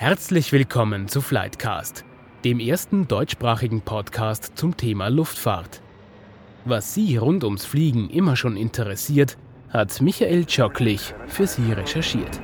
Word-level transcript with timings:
Herzlich 0.00 0.52
willkommen 0.52 1.08
zu 1.08 1.20
Flightcast, 1.20 2.04
dem 2.44 2.60
ersten 2.60 3.08
deutschsprachigen 3.08 3.80
Podcast 3.80 4.52
zum 4.54 4.76
Thema 4.76 5.08
Luftfahrt. 5.08 5.82
Was 6.64 6.94
Sie 6.94 7.16
rund 7.16 7.42
ums 7.42 7.64
Fliegen 7.64 8.08
immer 8.08 8.36
schon 8.36 8.56
interessiert, 8.56 9.36
hat 9.70 10.00
Michael 10.00 10.44
Tschocklich 10.44 11.14
für 11.26 11.48
Sie 11.48 11.72
recherchiert. 11.72 12.40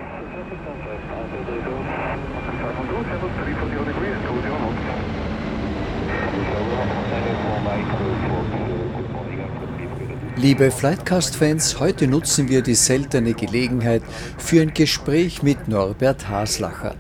Liebe 10.35 10.73
Flightcast-Fans, 10.73 11.79
heute 11.79 12.09
nutzen 12.09 12.49
wir 12.49 12.63
die 12.63 12.75
seltene 12.75 13.35
Gelegenheit 13.35 14.03
für 14.39 14.61
ein 14.61 14.75
Gespräch 14.75 15.45
mit 15.45 15.69
Norbert 15.69 16.29
Haslacher. 16.29 16.97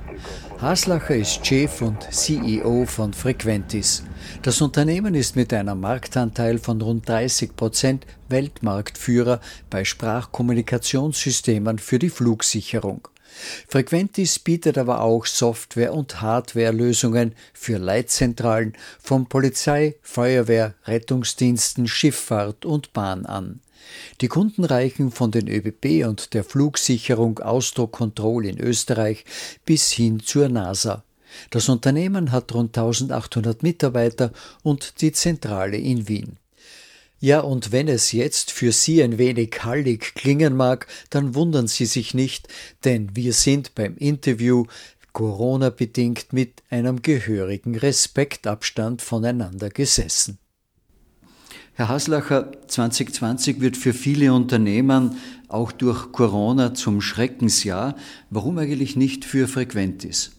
Haslacher 0.65 1.15
ist 1.17 1.45
Chef 1.47 1.83
und 1.83 2.11
CEO 2.11 2.87
von 2.87 3.13
Frequentis. 3.13 4.03
Das 4.41 4.63
Unternehmen 4.63 5.15
ist 5.15 5.37
mit 5.37 5.53
einem 5.53 5.79
Marktanteil 5.79 6.57
von 6.57 6.81
rund 6.81 7.07
30 7.07 7.55
Prozent 7.55 8.07
Weltmarktführer 8.31 9.43
bei 9.69 9.85
Sprachkommunikationssystemen 9.85 11.79
für 11.79 11.99
die 11.99 12.09
Flugsicherung. 12.09 13.07
Frequentis 13.69 14.39
bietet 14.39 14.79
aber 14.79 15.03
auch 15.03 15.27
Software- 15.27 15.93
und 15.93 16.23
Hardwarelösungen 16.23 17.35
für 17.53 17.77
Leitzentralen 17.77 18.73
von 18.99 19.27
Polizei, 19.27 19.97
Feuerwehr, 20.01 20.73
Rettungsdiensten, 20.87 21.87
Schifffahrt 21.87 22.65
und 22.65 22.95
Bahn 22.95 23.27
an. 23.27 23.61
Die 24.21 24.29
Kunden 24.29 24.65
reichen 24.65 25.11
von 25.11 25.31
den 25.31 25.49
ÖBB 25.49 26.07
und 26.07 26.35
der 26.35 26.45
Flugsicherung 26.45 27.39
Austro 27.39 27.87
Control 27.87 28.47
in 28.47 28.59
Österreich 28.59 29.25
bis 29.65 29.91
hin 29.91 30.21
zur 30.21 30.49
NASA. 30.49 31.05
Das 31.51 31.69
Unternehmen 31.69 32.33
hat 32.33 32.55
rund 32.55 32.77
1800 32.77 33.63
Mitarbeiter 33.63 34.33
und 34.63 35.01
die 35.01 35.13
Zentrale 35.13 35.77
in 35.77 36.09
Wien. 36.09 36.39
Ja, 37.21 37.41
und 37.41 37.73
wenn 37.73 37.89
es 37.89 38.13
jetzt 38.13 38.51
für 38.51 38.71
Sie 38.71 39.03
ein 39.03 39.17
wenig 39.19 39.65
hallig 39.65 40.15
klingen 40.15 40.57
mag, 40.57 40.87
dann 41.11 41.35
wundern 41.35 41.69
Sie 41.69 41.87
sich 41.87 42.13
nicht, 42.13 42.49
denn 42.85 43.17
wir 43.17 43.33
sind 43.33 43.75
beim 43.75 43.97
Interview 43.97 44.67
Corona 45.15 45.71
bedingt 45.71 46.33
mit 46.33 46.63
einem 46.71 47.01
gehörigen 47.01 47.77
Respektabstand 47.77 49.01
voneinander 49.01 49.71
gesessen. 49.71 50.39
Herr 51.77 51.89
Haslacher, 51.89 52.53
2020 52.69 53.61
wird 53.61 53.77
für 53.77 53.93
viele 53.93 54.33
Unternehmen 54.33 55.17
auch 55.49 55.73
durch 55.73 56.13
Corona 56.13 56.73
zum 56.73 57.01
Schreckensjahr. 57.01 57.97
Warum 58.31 58.59
eigentlich 58.59 58.95
nicht 58.95 59.25
für 59.25 59.49
Frequentis? 59.49 60.31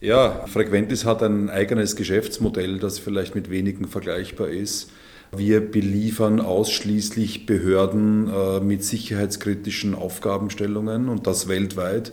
Ja, 0.00 0.46
Frequentis 0.48 1.04
hat 1.04 1.22
ein 1.22 1.48
eigenes 1.48 1.94
Geschäftsmodell, 1.94 2.80
das 2.80 2.98
vielleicht 2.98 3.36
mit 3.36 3.50
wenigen 3.50 3.86
vergleichbar 3.86 4.48
ist. 4.48 4.90
Wir 5.30 5.60
beliefern 5.60 6.40
ausschließlich 6.40 7.46
Behörden 7.46 8.28
äh, 8.28 8.58
mit 8.58 8.82
sicherheitskritischen 8.82 9.94
Aufgabenstellungen 9.94 11.08
und 11.08 11.28
das 11.28 11.46
weltweit 11.46 12.10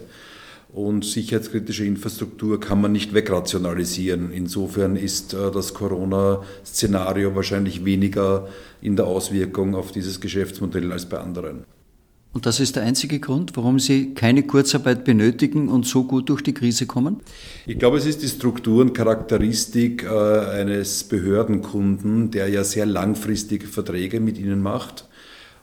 und 0.75 1.05
sicherheitskritische 1.05 1.85
Infrastruktur 1.85 2.59
kann 2.59 2.81
man 2.81 2.91
nicht 2.91 3.13
wegrationalisieren. 3.13 4.31
Insofern 4.31 4.97
ist 4.97 5.33
äh, 5.33 5.49
das 5.49 5.73
Corona-Szenario 5.73 7.33
wahrscheinlich 7.33 7.85
weniger 7.85 8.49
in 8.81 8.97
der 8.97 9.07
Auswirkung 9.07 9.73
auf 9.73 9.93
dieses 9.93 10.19
Geschäftsmodell 10.19 10.91
als 10.91 11.05
bei 11.05 11.17
anderen. 11.17 11.63
Und 12.33 12.45
das 12.45 12.59
ist 12.59 12.75
der 12.75 12.83
einzige 12.83 13.21
Grund, 13.21 13.55
warum 13.55 13.79
Sie 13.79 14.13
keine 14.13 14.43
Kurzarbeit 14.43 15.05
benötigen 15.05 15.69
und 15.69 15.85
so 15.85 16.03
gut 16.03 16.27
durch 16.27 16.41
die 16.41 16.53
Krise 16.53 16.85
kommen? 16.85 17.21
Ich 17.65 17.79
glaube, 17.79 17.97
es 17.97 18.05
ist 18.05 18.21
die 18.21 18.27
Struktur 18.27 18.81
und 18.81 18.93
Charakteristik 18.93 20.03
äh, 20.03 20.09
eines 20.09 21.05
Behördenkunden, 21.05 22.31
der 22.31 22.49
ja 22.49 22.65
sehr 22.65 22.85
langfristige 22.85 23.67
Verträge 23.67 24.19
mit 24.19 24.37
Ihnen 24.37 24.61
macht 24.61 25.05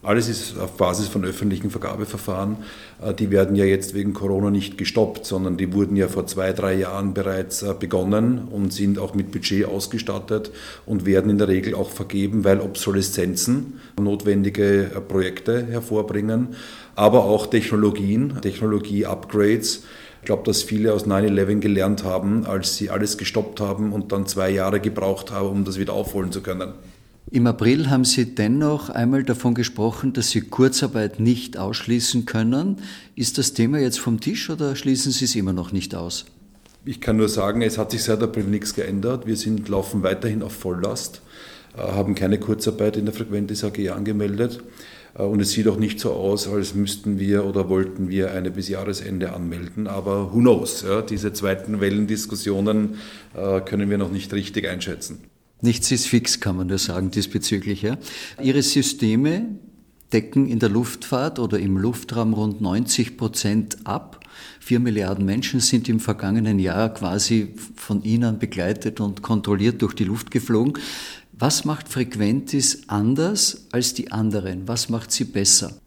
alles 0.04 0.28
ist 0.28 0.58
auf 0.58 0.76
Basis 0.76 1.06
von 1.06 1.24
öffentlichen 1.24 1.70
Vergabeverfahren. 1.70 2.56
Äh, 3.00 3.14
die 3.14 3.30
werden 3.30 3.54
ja 3.54 3.64
jetzt 3.64 3.94
wegen 3.94 4.12
Corona 4.12 4.50
nicht 4.50 4.76
gestoppt, 4.76 5.24
sondern 5.24 5.56
die 5.56 5.72
wurden 5.72 5.96
ja 5.96 6.08
vor 6.08 6.26
zwei, 6.26 6.52
drei 6.52 6.74
Jahren 6.74 7.14
bereits 7.14 7.62
äh, 7.62 7.74
begonnen 7.78 8.48
und 8.50 8.72
sind 8.72 8.98
auch 8.98 9.14
mit 9.14 9.30
Budget 9.30 9.64
ausgestattet 9.64 10.50
und 10.86 11.06
werden 11.06 11.30
in 11.30 11.38
der 11.38 11.48
Regel 11.48 11.74
auch 11.74 11.90
vergeben, 11.90 12.42
weil 12.42 12.60
Obsoleszenzen 12.60 13.80
notwendige 14.00 14.86
äh, 14.86 15.00
Projekte 15.00 15.66
hervorbringen, 15.66 16.48
aber 16.96 17.24
auch 17.24 17.46
Technologien, 17.46 18.40
Technologie-Upgrades. 18.42 19.84
Ich 20.20 20.26
glaube, 20.26 20.42
dass 20.44 20.62
viele 20.62 20.92
aus 20.94 21.06
9-11 21.06 21.60
gelernt 21.60 22.04
haben, 22.04 22.44
als 22.44 22.76
sie 22.76 22.90
alles 22.90 23.18
gestoppt 23.18 23.60
haben 23.60 23.92
und 23.92 24.12
dann 24.12 24.26
zwei 24.26 24.50
Jahre 24.50 24.80
gebraucht 24.80 25.30
haben, 25.30 25.48
um 25.48 25.64
das 25.64 25.78
wieder 25.78 25.92
aufholen 25.92 26.32
zu 26.32 26.42
können. 26.42 26.74
Im 27.34 27.46
April 27.46 27.88
haben 27.88 28.04
Sie 28.04 28.34
dennoch 28.34 28.90
einmal 28.90 29.24
davon 29.24 29.54
gesprochen, 29.54 30.12
dass 30.12 30.28
Sie 30.28 30.42
Kurzarbeit 30.42 31.18
nicht 31.18 31.56
ausschließen 31.56 32.26
können. 32.26 32.76
Ist 33.16 33.38
das 33.38 33.54
Thema 33.54 33.78
jetzt 33.78 34.00
vom 34.00 34.20
Tisch 34.20 34.50
oder 34.50 34.76
schließen 34.76 35.12
Sie 35.12 35.24
es 35.24 35.34
immer 35.34 35.54
noch 35.54 35.72
nicht 35.72 35.94
aus? 35.94 36.26
Ich 36.84 37.00
kann 37.00 37.16
nur 37.16 37.30
sagen, 37.30 37.62
es 37.62 37.78
hat 37.78 37.90
sich 37.90 38.02
seit 38.02 38.22
April 38.22 38.44
nichts 38.44 38.74
geändert. 38.74 39.24
Wir 39.24 39.38
sind, 39.38 39.66
laufen 39.70 40.02
weiterhin 40.02 40.42
auf 40.42 40.52
Volllast, 40.52 41.22
äh, 41.74 41.80
haben 41.80 42.14
keine 42.14 42.38
Kurzarbeit 42.38 42.98
in 42.98 43.06
der 43.06 43.14
Frequentis 43.14 43.64
AG 43.64 43.88
angemeldet. 43.88 44.62
Äh, 45.16 45.22
und 45.22 45.40
es 45.40 45.52
sieht 45.52 45.68
auch 45.68 45.78
nicht 45.78 46.00
so 46.00 46.12
aus, 46.12 46.46
als 46.46 46.74
müssten 46.74 47.18
wir 47.18 47.46
oder 47.46 47.70
wollten 47.70 48.10
wir 48.10 48.32
eine 48.32 48.50
bis 48.50 48.68
Jahresende 48.68 49.32
anmelden. 49.32 49.86
Aber 49.86 50.34
who 50.34 50.40
knows? 50.40 50.82
Ja, 50.82 51.00
diese 51.00 51.32
zweiten 51.32 51.80
Wellendiskussionen 51.80 52.96
äh, 53.34 53.62
können 53.62 53.88
wir 53.88 53.96
noch 53.96 54.12
nicht 54.12 54.34
richtig 54.34 54.68
einschätzen. 54.68 55.31
Nichts 55.62 55.92
ist 55.92 56.08
fix, 56.08 56.40
kann 56.40 56.56
man 56.56 56.66
nur 56.66 56.78
sagen 56.78 57.12
diesbezüglich. 57.12 57.82
Ja. 57.82 57.96
Ihre 58.42 58.62
Systeme 58.62 59.46
decken 60.12 60.48
in 60.48 60.58
der 60.58 60.68
Luftfahrt 60.68 61.38
oder 61.38 61.58
im 61.60 61.76
Luftraum 61.76 62.34
rund 62.34 62.60
90 62.60 63.16
Prozent 63.16 63.78
ab. 63.84 64.20
Vier 64.58 64.80
Milliarden 64.80 65.24
Menschen 65.24 65.60
sind 65.60 65.88
im 65.88 66.00
vergangenen 66.00 66.58
Jahr 66.58 66.92
quasi 66.92 67.54
von 67.76 68.02
Ihnen 68.02 68.40
begleitet 68.40 68.98
und 69.00 69.22
kontrolliert 69.22 69.80
durch 69.82 69.94
die 69.94 70.04
Luft 70.04 70.32
geflogen. 70.32 70.74
Was 71.32 71.64
macht 71.64 71.88
Frequentis 71.88 72.88
anders 72.88 73.68
als 73.70 73.94
die 73.94 74.10
anderen? 74.10 74.66
Was 74.66 74.88
macht 74.88 75.12
sie 75.12 75.24
besser? 75.24 75.80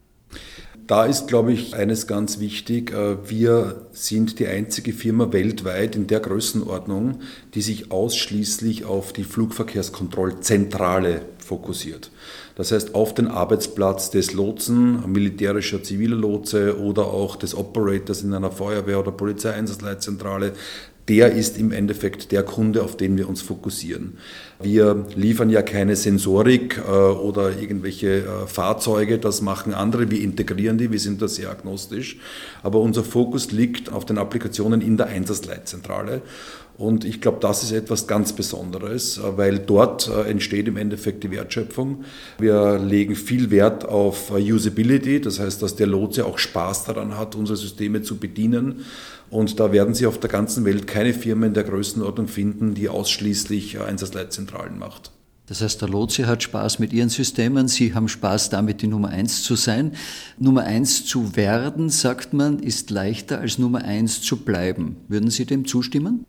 Da 0.87 1.05
ist, 1.05 1.27
glaube 1.27 1.51
ich, 1.51 1.75
eines 1.75 2.05
ganz 2.05 2.39
wichtig. 2.39 2.91
Äh, 2.93 3.27
wir 3.27 3.87
sind 3.91 4.37
die 4.37 4.47
einzige 4.47 4.93
Firma 4.93 5.33
weltweit 5.33 5.95
in 5.95 6.05
der 6.05 6.19
Größenordnung, 6.19 7.21
die 7.55 7.61
sich 7.61 7.91
ausschließlich 7.91 8.85
auf 8.85 9.11
die 9.11 9.23
Flugverkehrskontrollzentrale 9.23 11.21
fokussiert. 11.39 12.11
Das 12.55 12.71
heißt, 12.71 12.93
auf 12.93 13.15
den 13.15 13.27
Arbeitsplatz 13.27 14.11
des 14.11 14.33
Lotsen, 14.33 15.11
militärischer 15.11 15.81
ziviler 15.81 16.17
Lotse 16.17 16.79
oder 16.79 17.05
auch 17.05 17.35
des 17.35 17.55
Operators 17.55 18.21
in 18.21 18.33
einer 18.33 18.51
Feuerwehr- 18.51 18.99
oder 18.99 19.11
Polizeieinsatzleitzentrale, 19.11 20.53
der 21.07 21.33
ist 21.33 21.57
im 21.57 21.71
Endeffekt 21.71 22.31
der 22.31 22.43
Kunde, 22.43 22.83
auf 22.83 22.97
den 22.97 23.17
wir 23.17 23.29
uns 23.29 23.41
fokussieren. 23.41 24.17
Wir 24.61 25.05
liefern 25.15 25.49
ja 25.49 25.61
keine 25.61 25.95
Sensorik 25.95 26.77
äh, 26.77 26.89
oder 26.89 27.59
irgendwelche 27.59 28.19
äh, 28.19 28.47
Fahrzeuge, 28.47 29.19
das 29.19 29.41
machen 29.41 29.73
andere, 29.73 30.09
wir 30.09 30.21
integrieren 30.21 30.77
die, 30.77 30.91
wir 30.91 30.99
sind 30.99 31.21
da 31.21 31.27
sehr 31.27 31.49
agnostisch, 31.49 32.17
aber 32.63 32.79
unser 32.79 33.03
Fokus 33.03 33.51
liegt 33.51 33.91
auf 33.91 34.05
den 34.05 34.17
Applikationen 34.17 34.81
in 34.81 34.97
der 34.97 35.07
Einsatzleitzentrale 35.07 36.21
und 36.77 37.05
ich 37.05 37.21
glaube, 37.21 37.37
das 37.39 37.63
ist 37.63 37.71
etwas 37.71 38.07
ganz 38.07 38.33
Besonderes, 38.33 39.17
äh, 39.17 39.37
weil 39.37 39.59
dort 39.59 40.07
entsteht 40.07 40.67
im 40.67 40.77
Endeffekt 40.77 41.23
die 41.23 41.31
Wertschöpfung. 41.31 42.05
Wir 42.39 42.79
legen 42.79 43.15
viel 43.15 43.51
Wert 43.51 43.85
auf 43.85 44.31
Usability, 44.31 45.19
das 45.19 45.39
heißt, 45.39 45.61
dass 45.61 45.75
der 45.75 45.87
Lotse 45.87 46.25
auch 46.25 46.37
Spaß 46.37 46.85
daran 46.85 47.17
hat, 47.17 47.35
unsere 47.35 47.57
Systeme 47.57 48.01
zu 48.01 48.17
bedienen. 48.17 48.85
Und 49.29 49.59
da 49.59 49.71
werden 49.71 49.93
Sie 49.93 50.05
auf 50.05 50.19
der 50.19 50.29
ganzen 50.29 50.65
Welt 50.65 50.87
keine 50.87 51.13
Firma 51.13 51.47
in 51.47 51.53
der 51.53 51.63
Größenordnung 51.63 52.27
finden, 52.27 52.73
die 52.73 52.89
ausschließlich 52.89 53.79
Einsatzleitzentralen 53.79 54.77
macht. 54.77 55.11
Das 55.47 55.61
heißt, 55.61 55.81
der 55.81 55.89
Lotse 55.89 56.25
hat 56.25 56.41
Spaß 56.41 56.79
mit 56.79 56.91
Ihren 56.91 57.09
Systemen, 57.09 57.67
Sie 57.67 57.93
haben 57.93 58.07
Spaß 58.07 58.49
damit, 58.49 58.81
die 58.81 58.87
Nummer 58.87 59.09
eins 59.09 59.43
zu 59.43 59.55
sein. 59.55 59.91
Nummer 60.39 60.63
eins 60.63 61.05
zu 61.05 61.35
werden, 61.35 61.89
sagt 61.89 62.33
man, 62.33 62.59
ist 62.59 62.89
leichter 62.89 63.39
als 63.39 63.59
Nummer 63.59 63.83
eins 63.83 64.21
zu 64.21 64.37
bleiben. 64.37 64.97
Würden 65.07 65.29
Sie 65.29 65.45
dem 65.45 65.65
zustimmen? 65.67 66.25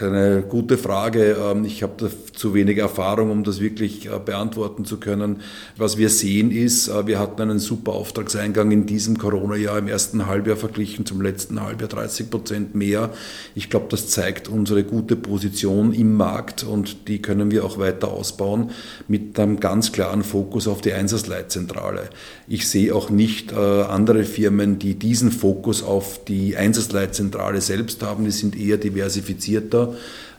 Eine 0.00 0.42
gute 0.42 0.78
Frage. 0.78 1.36
Ähm, 1.40 1.64
ich 1.64 1.82
habe 1.82 2.10
zu 2.34 2.54
wenig 2.54 2.78
Erfahrung, 2.78 3.30
um 3.30 3.44
das 3.44 3.60
wirklich 3.60 4.06
äh, 4.06 4.18
beantworten 4.24 4.84
zu 4.84 4.98
können. 4.98 5.42
Was 5.76 5.98
wir 5.98 6.08
sehen 6.08 6.50
ist, 6.50 6.88
äh, 6.88 7.06
wir 7.06 7.18
hatten 7.18 7.42
einen 7.42 7.58
super 7.58 7.92
Auftragseingang 7.92 8.70
in 8.70 8.86
diesem 8.86 9.18
Corona-Jahr 9.18 9.78
im 9.78 9.88
ersten 9.88 10.26
Halbjahr 10.26 10.56
verglichen 10.56 11.06
zum 11.06 11.20
letzten 11.20 11.60
Halbjahr 11.60 11.88
30 11.88 12.30
Prozent 12.30 12.74
mehr. 12.74 13.10
Ich 13.54 13.70
glaube, 13.70 13.86
das 13.90 14.08
zeigt 14.08 14.48
unsere 14.48 14.84
gute 14.84 15.16
Position 15.16 15.92
im 15.92 16.14
Markt 16.14 16.64
und 16.64 17.08
die 17.08 17.20
können 17.20 17.50
wir 17.50 17.64
auch 17.64 17.78
weiter 17.78 18.08
ausbauen 18.08 18.70
mit 19.08 19.38
einem 19.38 19.60
ganz 19.60 19.92
klaren 19.92 20.22
Fokus 20.22 20.68
auf 20.68 20.80
die 20.80 20.92
Einsatzleitzentrale. 20.92 22.10
Ich 22.46 22.68
sehe 22.68 22.94
auch 22.94 23.10
nicht 23.10 23.52
äh, 23.52 23.56
andere 23.56 24.24
Firmen, 24.24 24.78
die 24.78 24.94
diesen 24.94 25.30
Fokus 25.30 25.82
auf 25.82 26.24
die 26.24 26.56
Einsatzleitzentrale 26.56 27.60
selbst 27.60 28.02
haben. 28.02 28.24
Die 28.24 28.30
sind 28.30 28.58
eher 28.58 28.76
diversifizierter 28.76 29.87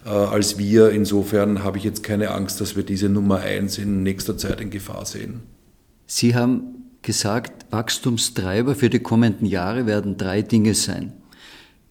äh, 0.06 0.10
als 0.10 0.57
wir. 0.57 0.90
Insofern 0.90 1.63
habe 1.63 1.78
ich 1.78 1.84
jetzt 1.84 2.04
keine 2.04 2.31
Angst, 2.31 2.62
dass 2.62 2.75
wir 2.75 2.84
diese 2.84 3.10
Nummer 3.10 3.40
eins 3.40 3.78
in 3.78 4.04
nächster 4.04 4.38
Zeit 4.38 4.62
in 4.62 4.69
Gefahr 4.69 5.06
sehen. 5.06 5.42
Sie 6.07 6.36
haben 6.36 6.80
gesagt, 7.01 7.72
Wachstumstreiber 7.72 8.75
für 8.75 8.90
die 8.90 9.00
kommenden 9.00 9.46
Jahre 9.46 9.86
werden 9.86 10.18
drei 10.18 10.42
Dinge 10.42 10.74
sein. 10.74 11.13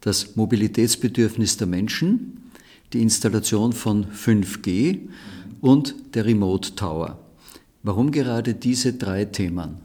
Das 0.01 0.37
Mobilitätsbedürfnis 0.37 1.57
der 1.57 1.67
Menschen, 1.67 2.51
die 2.93 3.03
Installation 3.03 3.73
von 3.73 4.07
5G 4.07 5.09
und 5.61 5.95
der 6.15 6.25
Remote 6.25 6.75
Tower. 6.75 7.19
Warum 7.83 8.11
gerade 8.11 8.55
diese 8.55 8.95
drei 8.95 9.25
Themen? 9.25 9.79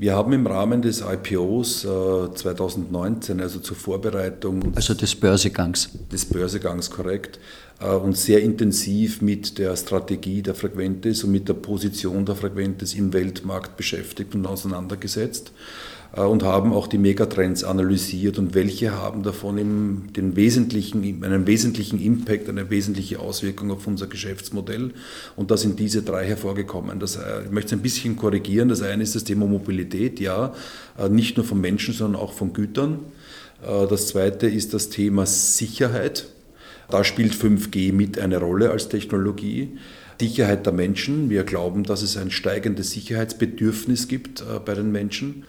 Wir 0.00 0.14
haben 0.14 0.32
im 0.32 0.46
Rahmen 0.46 0.80
des 0.80 1.02
IPOs 1.02 1.84
äh, 1.84 2.34
2019, 2.34 3.38
also 3.38 3.58
zur 3.58 3.76
Vorbereitung. 3.76 4.72
Also 4.74 4.94
des 4.94 5.14
Börsegangs. 5.14 5.90
Des 6.10 6.24
Börsegangs, 6.24 6.90
korrekt. 6.90 7.38
Äh, 7.80 7.90
uns 7.90 8.24
sehr 8.24 8.40
intensiv 8.40 9.20
mit 9.20 9.58
der 9.58 9.76
Strategie 9.76 10.40
der 10.40 10.54
Frequentis 10.54 11.22
und 11.22 11.32
mit 11.32 11.50
der 11.50 11.54
Position 11.54 12.24
der 12.24 12.34
Frequentis 12.34 12.94
im 12.94 13.12
Weltmarkt 13.12 13.76
beschäftigt 13.76 14.34
und 14.34 14.46
auseinandergesetzt. 14.46 15.52
Äh, 16.16 16.22
und 16.22 16.42
haben 16.42 16.72
auch 16.72 16.86
die 16.86 16.98
Megatrends 16.98 17.64
analysiert 17.64 18.38
und 18.38 18.54
welche 18.54 18.92
haben 18.92 19.22
davon 19.22 19.58
im, 19.58 20.12
den 20.14 20.36
wesentlichen, 20.36 21.24
einen 21.24 21.46
wesentlichen 21.46 22.00
Impact, 22.00 22.48
eine 22.48 22.70
wesentliche 22.70 23.20
Auswirkung 23.20 23.70
auf 23.70 23.86
unser 23.86 24.06
Geschäftsmodell. 24.06 24.92
Und 25.36 25.50
da 25.50 25.56
sind 25.56 25.78
diese 25.78 26.02
drei 26.02 26.26
hervorgekommen. 26.26 26.98
Das, 26.98 27.16
äh, 27.16 27.44
ich 27.44 27.50
möchte 27.50 27.74
es 27.74 27.80
ein 27.80 27.82
bisschen 27.82 28.16
korrigieren. 28.16 28.68
Das 28.68 28.82
eine 28.82 29.02
ist 29.02 29.14
das 29.14 29.24
Thema 29.24 29.46
Mobilität, 29.46 30.20
ja, 30.20 30.54
äh, 30.98 31.08
nicht 31.08 31.36
nur 31.36 31.46
von 31.46 31.60
Menschen, 31.60 31.94
sondern 31.94 32.20
auch 32.20 32.32
von 32.32 32.52
Gütern. 32.52 33.00
Das 33.62 34.06
zweite 34.06 34.46
ist 34.46 34.72
das 34.72 34.88
Thema 34.88 35.26
Sicherheit. 35.26 36.28
Da 36.88 37.04
spielt 37.04 37.34
5G 37.34 37.92
mit 37.92 38.18
eine 38.18 38.38
Rolle 38.38 38.70
als 38.70 38.88
Technologie. 38.88 39.76
Sicherheit 40.18 40.64
der 40.64 40.72
Menschen. 40.72 41.28
Wir 41.28 41.44
glauben, 41.44 41.84
dass 41.84 42.00
es 42.00 42.16
ein 42.16 42.30
steigendes 42.30 42.92
Sicherheitsbedürfnis 42.92 44.08
gibt 44.08 44.42
bei 44.64 44.72
den 44.72 44.92
Menschen. 44.92 45.44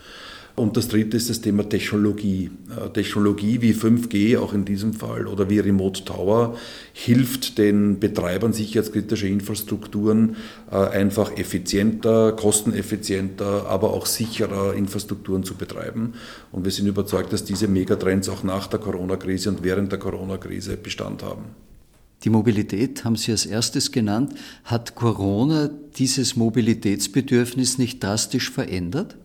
Und 0.56 0.78
das 0.78 0.88
dritte 0.88 1.18
ist 1.18 1.30
das 1.30 1.42
Thema 1.42 1.68
Technologie. 1.68 2.52
Äh, 2.70 2.90
Technologie 2.90 3.62
wie 3.62 3.74
5G 3.74 4.38
auch 4.38 4.54
in 4.54 4.66
diesem 4.66 4.94
Fall 4.94 5.28
oder 5.28 5.50
wie 5.50 5.60
Remote 5.60 6.04
Tower 6.04 6.58
hilft 6.94 7.58
den 7.58 8.00
Betreibern 8.00 8.54
sicherheitskritischer 8.54 9.28
Infrastrukturen 9.28 10.36
äh, 10.70 10.76
einfach 10.76 11.38
effizienter, 11.38 12.34
kosteneffizienter, 12.34 13.68
aber 13.68 13.94
auch 13.94 14.06
sicherer 14.06 14.74
Infrastrukturen 14.74 15.44
zu 15.44 15.56
betreiben. 15.56 16.14
Und 16.52 16.66
wir 16.66 16.72
sind 16.72 16.88
überzeugt, 16.88 17.34
dass 17.34 17.44
diese 17.44 17.68
Megatrends 17.68 18.30
auch 18.30 18.44
nach 18.44 18.68
der 18.68 18.80
Corona-Krise 18.80 19.50
und 19.50 19.64
während 19.64 19.92
der 19.92 20.00
Corona-Krise 20.00 20.78
Bestand 20.78 21.24
haben. 21.24 21.46
Die 22.24 22.30
Mobilität 22.30 23.04
haben 23.04 23.16
Sie 23.16 23.32
als 23.32 23.46
erstes 23.46 23.92
genannt. 23.92 24.36
Hat 24.64 24.94
Corona 24.94 25.72
dieses 25.98 26.36
Mobilitätsbedürfnis 26.36 27.80
nicht 27.80 28.04
drastisch 28.04 28.52
verändert? 28.52 29.18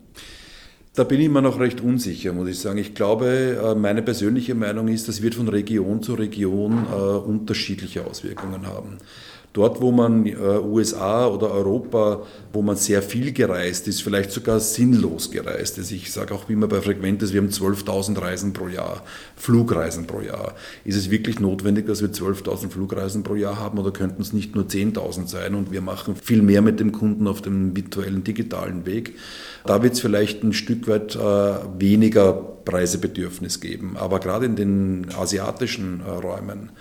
Da 0.96 1.04
bin 1.04 1.20
ich 1.20 1.26
immer 1.26 1.42
noch 1.42 1.60
recht 1.60 1.82
unsicher, 1.82 2.32
muss 2.32 2.48
ich 2.48 2.58
sagen. 2.58 2.78
Ich 2.78 2.94
glaube, 2.94 3.60
äh, 3.62 3.74
meine 3.74 4.00
persönliche 4.00 4.54
Meinung 4.54 4.88
ist, 4.88 5.08
das 5.08 5.20
wird 5.20 5.34
von 5.34 5.46
Region 5.46 6.02
zu 6.02 6.14
Region 6.14 6.86
äh, 6.90 6.94
unterschiedliche 6.94 8.06
Auswirkungen 8.06 8.66
haben. 8.66 8.96
Dort, 9.56 9.80
wo 9.80 9.90
man 9.90 10.26
äh, 10.26 10.34
USA 10.34 11.26
oder 11.28 11.50
Europa, 11.50 12.22
wo 12.52 12.60
man 12.60 12.76
sehr 12.76 13.00
viel 13.00 13.32
gereist 13.32 13.88
ist, 13.88 14.02
vielleicht 14.02 14.30
sogar 14.30 14.60
sinnlos 14.60 15.30
gereist 15.30 15.78
ist. 15.78 15.90
Ich 15.92 16.12
sage 16.12 16.34
auch 16.34 16.50
immer 16.50 16.68
bei 16.68 16.82
Frequentes, 16.82 17.32
wir 17.32 17.40
haben 17.40 17.48
12.000 17.48 18.20
Reisen 18.20 18.52
pro 18.52 18.68
Jahr, 18.68 19.02
Flugreisen 19.34 20.06
pro 20.06 20.20
Jahr. 20.20 20.54
Ist 20.84 20.96
es 20.96 21.10
wirklich 21.10 21.40
notwendig, 21.40 21.86
dass 21.86 22.02
wir 22.02 22.10
12.000 22.10 22.68
Flugreisen 22.68 23.22
pro 23.22 23.34
Jahr 23.34 23.58
haben 23.58 23.78
oder 23.78 23.92
könnten 23.92 24.20
es 24.20 24.34
nicht 24.34 24.54
nur 24.54 24.64
10.000 24.64 25.26
sein 25.26 25.54
und 25.54 25.72
wir 25.72 25.80
machen 25.80 26.16
viel 26.16 26.42
mehr 26.42 26.60
mit 26.60 26.78
dem 26.78 26.92
Kunden 26.92 27.26
auf 27.26 27.40
dem 27.40 27.74
virtuellen, 27.74 28.24
digitalen 28.24 28.84
Weg? 28.84 29.14
Da 29.64 29.82
wird 29.82 29.94
es 29.94 30.00
vielleicht 30.00 30.42
ein 30.42 30.52
Stück 30.52 30.86
weit 30.86 31.16
äh, 31.16 31.54
weniger 31.78 32.56
Preisebedürfnis 32.66 33.60
geben. 33.60 33.96
Aber 33.96 34.20
gerade 34.20 34.44
in 34.44 34.56
den 34.56 35.06
asiatischen 35.18 36.02
äh, 36.02 36.10
Räumen, 36.10 36.72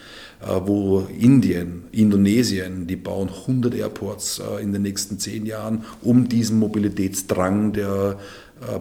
wo 0.66 1.08
Indien, 1.18 1.84
Indonesien, 1.92 2.88
die 2.88 2.96
bauen 2.96 3.30
100 3.30 3.74
Airports 3.76 4.40
äh, 4.40 4.62
in 4.62 4.74
den 4.74 4.82
nächsten 4.82 5.20
zehn 5.20 5.46
Jahren, 5.46 5.86
um 6.02 6.28
diesem 6.30 6.60
Mobilitätsdrang 6.60 7.74
der 7.74 8.18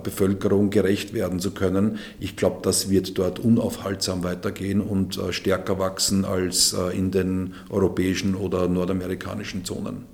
Bevölkerung 0.05 0.71
gerecht 0.71 1.15
werden 1.15 1.41
zu 1.41 1.51
können. 1.51 1.99
Ich 2.21 2.37
glaube, 2.37 2.59
das 2.63 2.91
wird 2.91 3.19
dort 3.19 3.41
unaufhaltsam 3.41 4.23
weitergehen 4.23 4.81
und 4.81 5.21
stärker 5.31 5.81
wachsen 5.81 6.25
als 6.25 6.77
in 6.93 7.11
den 7.11 7.55
europäischen 7.71 8.37
oder 8.37 8.69
nordamerikanischen 8.69 9.65
Zonen. 9.65 10.05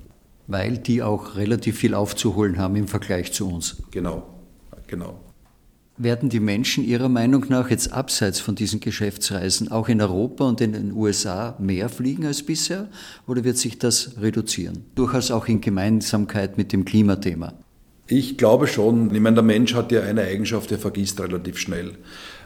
Weil 0.46 0.78
die 0.78 1.02
auch 1.02 1.36
relativ 1.36 1.76
viel 1.76 1.94
aufzuholen 1.94 2.58
haben 2.58 2.74
im 2.74 2.88
Vergleich 2.88 3.34
zu 3.34 3.50
uns. 3.50 3.82
Genau, 3.90 4.22
genau. 4.86 5.20
Werden 6.02 6.30
die 6.30 6.40
Menschen 6.40 6.82
Ihrer 6.82 7.10
Meinung 7.10 7.44
nach 7.50 7.68
jetzt 7.68 7.92
abseits 7.92 8.40
von 8.40 8.54
diesen 8.54 8.80
Geschäftsreisen 8.80 9.70
auch 9.70 9.86
in 9.86 10.00
Europa 10.00 10.48
und 10.48 10.62
in 10.62 10.72
den 10.72 10.92
USA 10.92 11.54
mehr 11.58 11.90
fliegen 11.90 12.24
als 12.24 12.42
bisher 12.42 12.88
oder 13.26 13.44
wird 13.44 13.58
sich 13.58 13.78
das 13.78 14.12
reduzieren? 14.18 14.86
Durchaus 14.94 15.30
auch 15.30 15.46
in 15.46 15.60
Gemeinsamkeit 15.60 16.56
mit 16.56 16.72
dem 16.72 16.86
Klimathema. 16.86 17.52
Ich 18.12 18.36
glaube 18.36 18.66
schon. 18.66 19.14
Ich 19.14 19.20
meine, 19.20 19.34
der 19.34 19.44
Mensch 19.44 19.74
hat 19.74 19.92
ja 19.92 20.02
eine 20.02 20.22
Eigenschaft, 20.22 20.72
er 20.72 20.80
vergisst 20.80 21.20
relativ 21.20 21.58
schnell. 21.58 21.92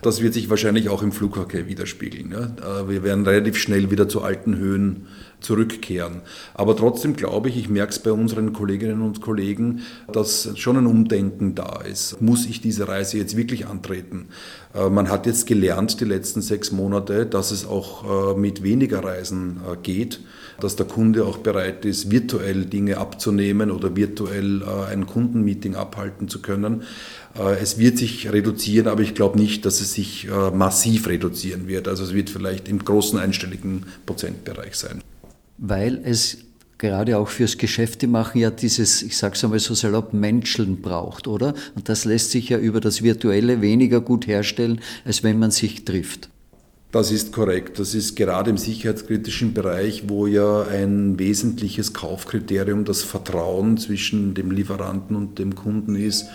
Das 0.03 0.21
wird 0.21 0.35
sich 0.35 0.51
wahrscheinlich 0.51 0.91
auch 0.91 1.03
im 1.03 1.11
Flugverkehr 1.11 1.67
widerspiegeln. 1.67 2.33
Ja? 2.33 2.87
Wir 2.87 3.03
werden 3.03 3.27
relativ 3.27 3.57
schnell 3.57 3.91
wieder 3.91 4.07
zu 4.07 4.21
alten 4.21 4.59
Höhen 4.59 5.07
zurückkehren. 5.41 6.21
Aber 6.53 6.77
trotzdem 6.77 7.17
glaube 7.17 7.49
ich, 7.49 7.57
ich 7.57 7.71
merke 7.71 7.93
es 7.93 7.99
bei 7.99 8.13
unseren 8.13 8.53
Kolleginnen 8.53 9.01
und 9.01 9.23
Kollegen, 9.23 9.83
dass 10.13 10.51
schon 10.59 10.77
ein 10.77 10.87
Umdenken 10.87 11.55
da 11.55 11.81
ist. 11.81 12.21
Muss 12.21 12.45
ich 12.45 12.61
diese 12.61 12.87
Reise 12.87 13.17
jetzt 13.17 13.37
wirklich 13.37 13.67
antreten? 13.67 14.27
Äh, 14.75 14.91
man 14.91 15.09
hat 15.09 15.27
jetzt 15.27 15.47
gelernt 15.47 16.01
die 16.01 16.05
letzten 16.05 16.43
sechs 16.43 16.73
Monate, 16.73 17.27
dass 17.27 17.51
es 17.51 17.67
auch 17.67 18.35
äh, 18.35 18.39
mit 18.39 18.63
weniger 18.63 19.05
Reisen 19.05 19.61
äh, 19.71 19.77
geht, 19.83 20.21
dass 20.61 20.77
der 20.77 20.87
Kunde 20.87 21.25
auch 21.25 21.39
bereit 21.39 21.85
ist, 21.85 22.11
virtuell 22.11 22.65
Dinge 22.65 22.99
abzunehmen 22.99 23.71
oder 23.71 23.97
virtuell 23.97 24.63
ein 24.63 25.07
Kundenmeeting 25.07 25.75
abhalten 25.75 26.29
zu 26.29 26.41
können. 26.41 26.83
Es 27.61 27.79
wird 27.79 27.99
sich 27.99 28.33
reduzieren, 28.33 28.89
aber 28.89 29.03
ich 29.03 29.15
glaube 29.15 29.39
nicht, 29.39 29.67
dass 29.67 29.81
es 29.81 29.93
sich 29.93 30.29
massiv 30.55 31.09
reduzieren 31.09 31.67
wird. 31.69 31.89
Also 31.89 32.05
es 32.05 32.15
wird 32.15 32.31
vielleicht 32.31 32.69
im 32.69 32.79
großen 32.79 33.19
einstelligen 33.19 33.87
Prozentbereich 34.07 34.77
sein 34.77 35.01
weil 35.59 36.01
es 36.05 36.39
gerade 36.79 37.19
auch 37.19 37.29
fürs 37.29 37.57
Geschäftemachen 37.57 38.41
ja 38.41 38.51
dieses, 38.51 39.03
ich 39.03 39.17
sage 39.17 39.35
es 39.37 39.45
einmal 39.45 39.61
so 39.61 39.75
salopp, 39.75 40.13
Menscheln 40.13 40.83
braucht, 40.83 41.29
oder? 41.29 41.55
Und 41.75 41.89
das 41.89 42.05
lässt 42.05 42.31
sich 42.31 42.49
ja 42.49 42.59
über 42.59 42.81
das 42.81 43.03
Virtuelle 43.03 43.61
weniger 43.63 44.01
gut 44.01 44.27
herstellen, 44.27 44.81
als 45.05 45.23
wenn 45.23 45.39
man 45.39 45.51
sich 45.51 45.85
trifft. 45.85 46.29
Das 46.95 47.11
ist 47.11 47.33
korrekt. 47.33 47.81
Das 47.81 47.93
ist 47.93 48.15
gerade 48.15 48.51
im 48.51 48.57
sicherheitskritischen 48.57 49.53
Bereich, 49.53 50.05
wo 50.07 50.29
ja 50.29 50.63
ein 50.63 51.19
wesentliches 51.19 51.93
Kaufkriterium 51.93 52.85
das 52.85 53.03
Vertrauen 53.03 53.79
zwischen 53.79 54.35
dem 54.35 54.53
Lieferanten 54.53 55.17
und 55.17 55.41
dem 55.41 55.57
Kunden 55.57 55.97
ist. 55.97 56.27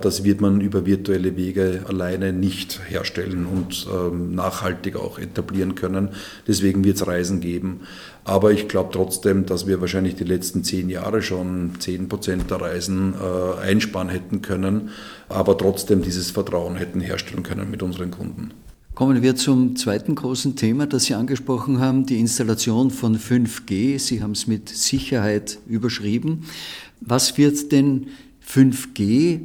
Das 0.00 0.24
wird 0.24 0.40
man 0.40 0.62
über 0.62 0.86
virtuelle 0.86 1.36
Wege 1.36 1.84
alleine 1.86 2.32
nicht 2.32 2.80
herstellen 2.88 3.44
und 3.44 3.86
ähm, 3.92 4.34
nachhaltig 4.34 4.96
auch 4.96 5.18
etablieren 5.18 5.74
können. 5.74 6.08
Deswegen 6.48 6.82
wird 6.82 6.96
es 6.96 7.06
Reisen 7.06 7.40
geben. 7.40 7.80
Aber 8.24 8.52
ich 8.52 8.68
glaube 8.68 8.94
trotzdem, 8.94 9.44
dass 9.44 9.66
wir 9.66 9.82
wahrscheinlich 9.82 10.14
die 10.14 10.24
letzten 10.24 10.64
zehn 10.64 10.88
Jahre 10.88 11.20
schon 11.20 11.72
zehn 11.78 12.08
Prozent 12.08 12.50
der 12.50 12.62
Reisen 12.62 13.12
äh, 13.12 13.60
einsparen 13.60 14.08
hätten 14.08 14.40
können, 14.40 14.88
aber 15.28 15.58
trotzdem 15.58 16.00
dieses 16.00 16.30
Vertrauen 16.30 16.76
hätten 16.76 17.00
herstellen 17.00 17.42
können 17.42 17.70
mit 17.70 17.82
unseren 17.82 18.10
Kunden. 18.10 18.52
Kommen 18.96 19.22
wir 19.22 19.36
zum 19.36 19.76
zweiten 19.76 20.14
großen 20.14 20.56
Thema, 20.56 20.86
das 20.86 21.04
Sie 21.04 21.12
angesprochen 21.12 21.80
haben, 21.80 22.06
die 22.06 22.18
Installation 22.18 22.90
von 22.90 23.18
5G. 23.18 23.98
Sie 23.98 24.22
haben 24.22 24.30
es 24.30 24.46
mit 24.46 24.70
Sicherheit 24.70 25.58
überschrieben. 25.66 26.46
Was 27.02 27.36
wird 27.36 27.72
denn 27.72 28.06
5G 28.42 29.40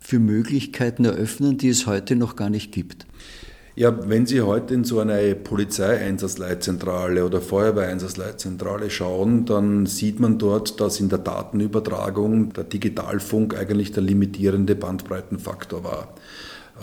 für 0.00 0.18
Möglichkeiten 0.18 1.04
eröffnen, 1.04 1.58
die 1.58 1.68
es 1.68 1.86
heute 1.86 2.16
noch 2.16 2.34
gar 2.34 2.50
nicht 2.50 2.72
gibt? 2.72 3.06
Ja, 3.76 3.96
wenn 4.08 4.26
Sie 4.26 4.40
heute 4.40 4.74
in 4.74 4.82
so 4.82 4.98
eine 4.98 5.36
Polizeieinsatzleitzentrale 5.36 7.24
oder 7.24 7.40
Feuerwehreinsatzleitzentrale 7.40 8.90
schauen, 8.90 9.44
dann 9.44 9.86
sieht 9.86 10.18
man 10.18 10.38
dort, 10.38 10.80
dass 10.80 10.98
in 10.98 11.08
der 11.08 11.20
Datenübertragung 11.20 12.52
der 12.52 12.64
Digitalfunk 12.64 13.56
eigentlich 13.56 13.92
der 13.92 14.02
limitierende 14.02 14.74
Bandbreitenfaktor 14.74 15.84
war. 15.84 16.14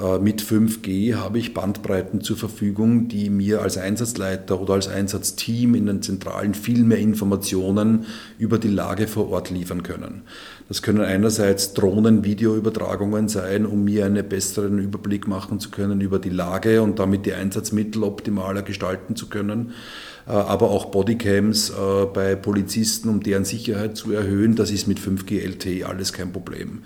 Äh, 0.01 0.19
mit 0.19 0.41
5G 0.41 1.15
habe 1.15 1.39
ich 1.39 1.53
Bandbreiten 1.53 2.22
zur 2.22 2.38
Verfügung, 2.38 3.08
die 3.08 3.29
mir 3.29 3.62
als 3.62 3.77
Einsatzleiter 3.77 4.62
oder 4.62 4.75
als 4.75 4.88
Einsatzteam 4.88 5.75
in 5.75 5.88
den 5.88 6.01
Zentralen 6.01 6.53
viel 6.53 6.84
mehr 6.84 7.00
Informationen 7.00 8.05
über 8.38 8.60
die 8.60 8.67
Lage 8.67 9.08
vor 9.08 9.29
Ort 9.29 9.50
liefern 9.50 9.84
können. 9.84 10.22
Das 10.67 10.81
können 10.81 11.01
einerseits 11.01 11.74
Drohnen-Videoübertragungen 11.74 13.27
sein, 13.27 13.65
um 13.65 13.84
mir 13.84 14.05
einen 14.05 14.27
besseren 14.27 14.79
Überblick 14.79 15.27
machen 15.27 15.60
zu 15.60 15.72
können 15.72 16.01
über 16.01 16.19
die 16.19 16.29
Lage 16.29 16.81
und 16.81 17.00
damit 17.00 17.25
die 17.25 17.34
Einsatzmittel 17.34 18.03
optimaler 18.03 18.62
gestalten 18.62 19.15
zu 19.15 19.27
können 19.27 19.74
äh, 20.27 20.31
aber 20.31 20.69
auch 20.69 20.86
Bodycams 20.86 21.72
äh, 21.72 22.05
bei 22.13 22.36
Polizisten, 22.36 23.10
um 23.10 23.24
deren 23.24 23.46
Sicherheit 23.46 23.98
zu 23.98 24.12
erhöhen. 24.12 24.55
Das 24.55 24.69
ist 24.69 24.88
mit 24.88 25.00
5G 25.00 25.41
LTE 25.41 25.88
alles 25.88 26.13
kein 26.13 26.31
Problem. 26.31 26.84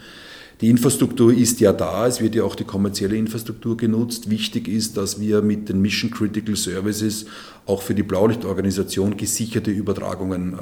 Die 0.63 0.69
Infrastruktur 0.69 1.33
ist 1.33 1.59
ja 1.59 1.73
da, 1.73 2.07
es 2.07 2.21
wird 2.21 2.35
ja 2.35 2.45
auch 2.45 2.55
die 2.55 2.63
kommerzielle 2.63 3.17
Infrastruktur 3.17 3.75
genutzt. 3.75 4.29
Wichtig 4.29 4.69
ist, 4.69 4.95
dass 4.95 5.19
wir 5.19 5.41
mit 5.41 5.67
den 5.67 5.81
Mission 5.81 6.09
Critical 6.09 6.55
Services 6.55 7.25
auch 7.65 7.81
für 7.81 7.93
die 7.93 8.03
Blaulichtorganisation 8.03 9.17
gesicherte 9.17 9.71
Übertragungen 9.71 10.53
äh, 10.53 10.55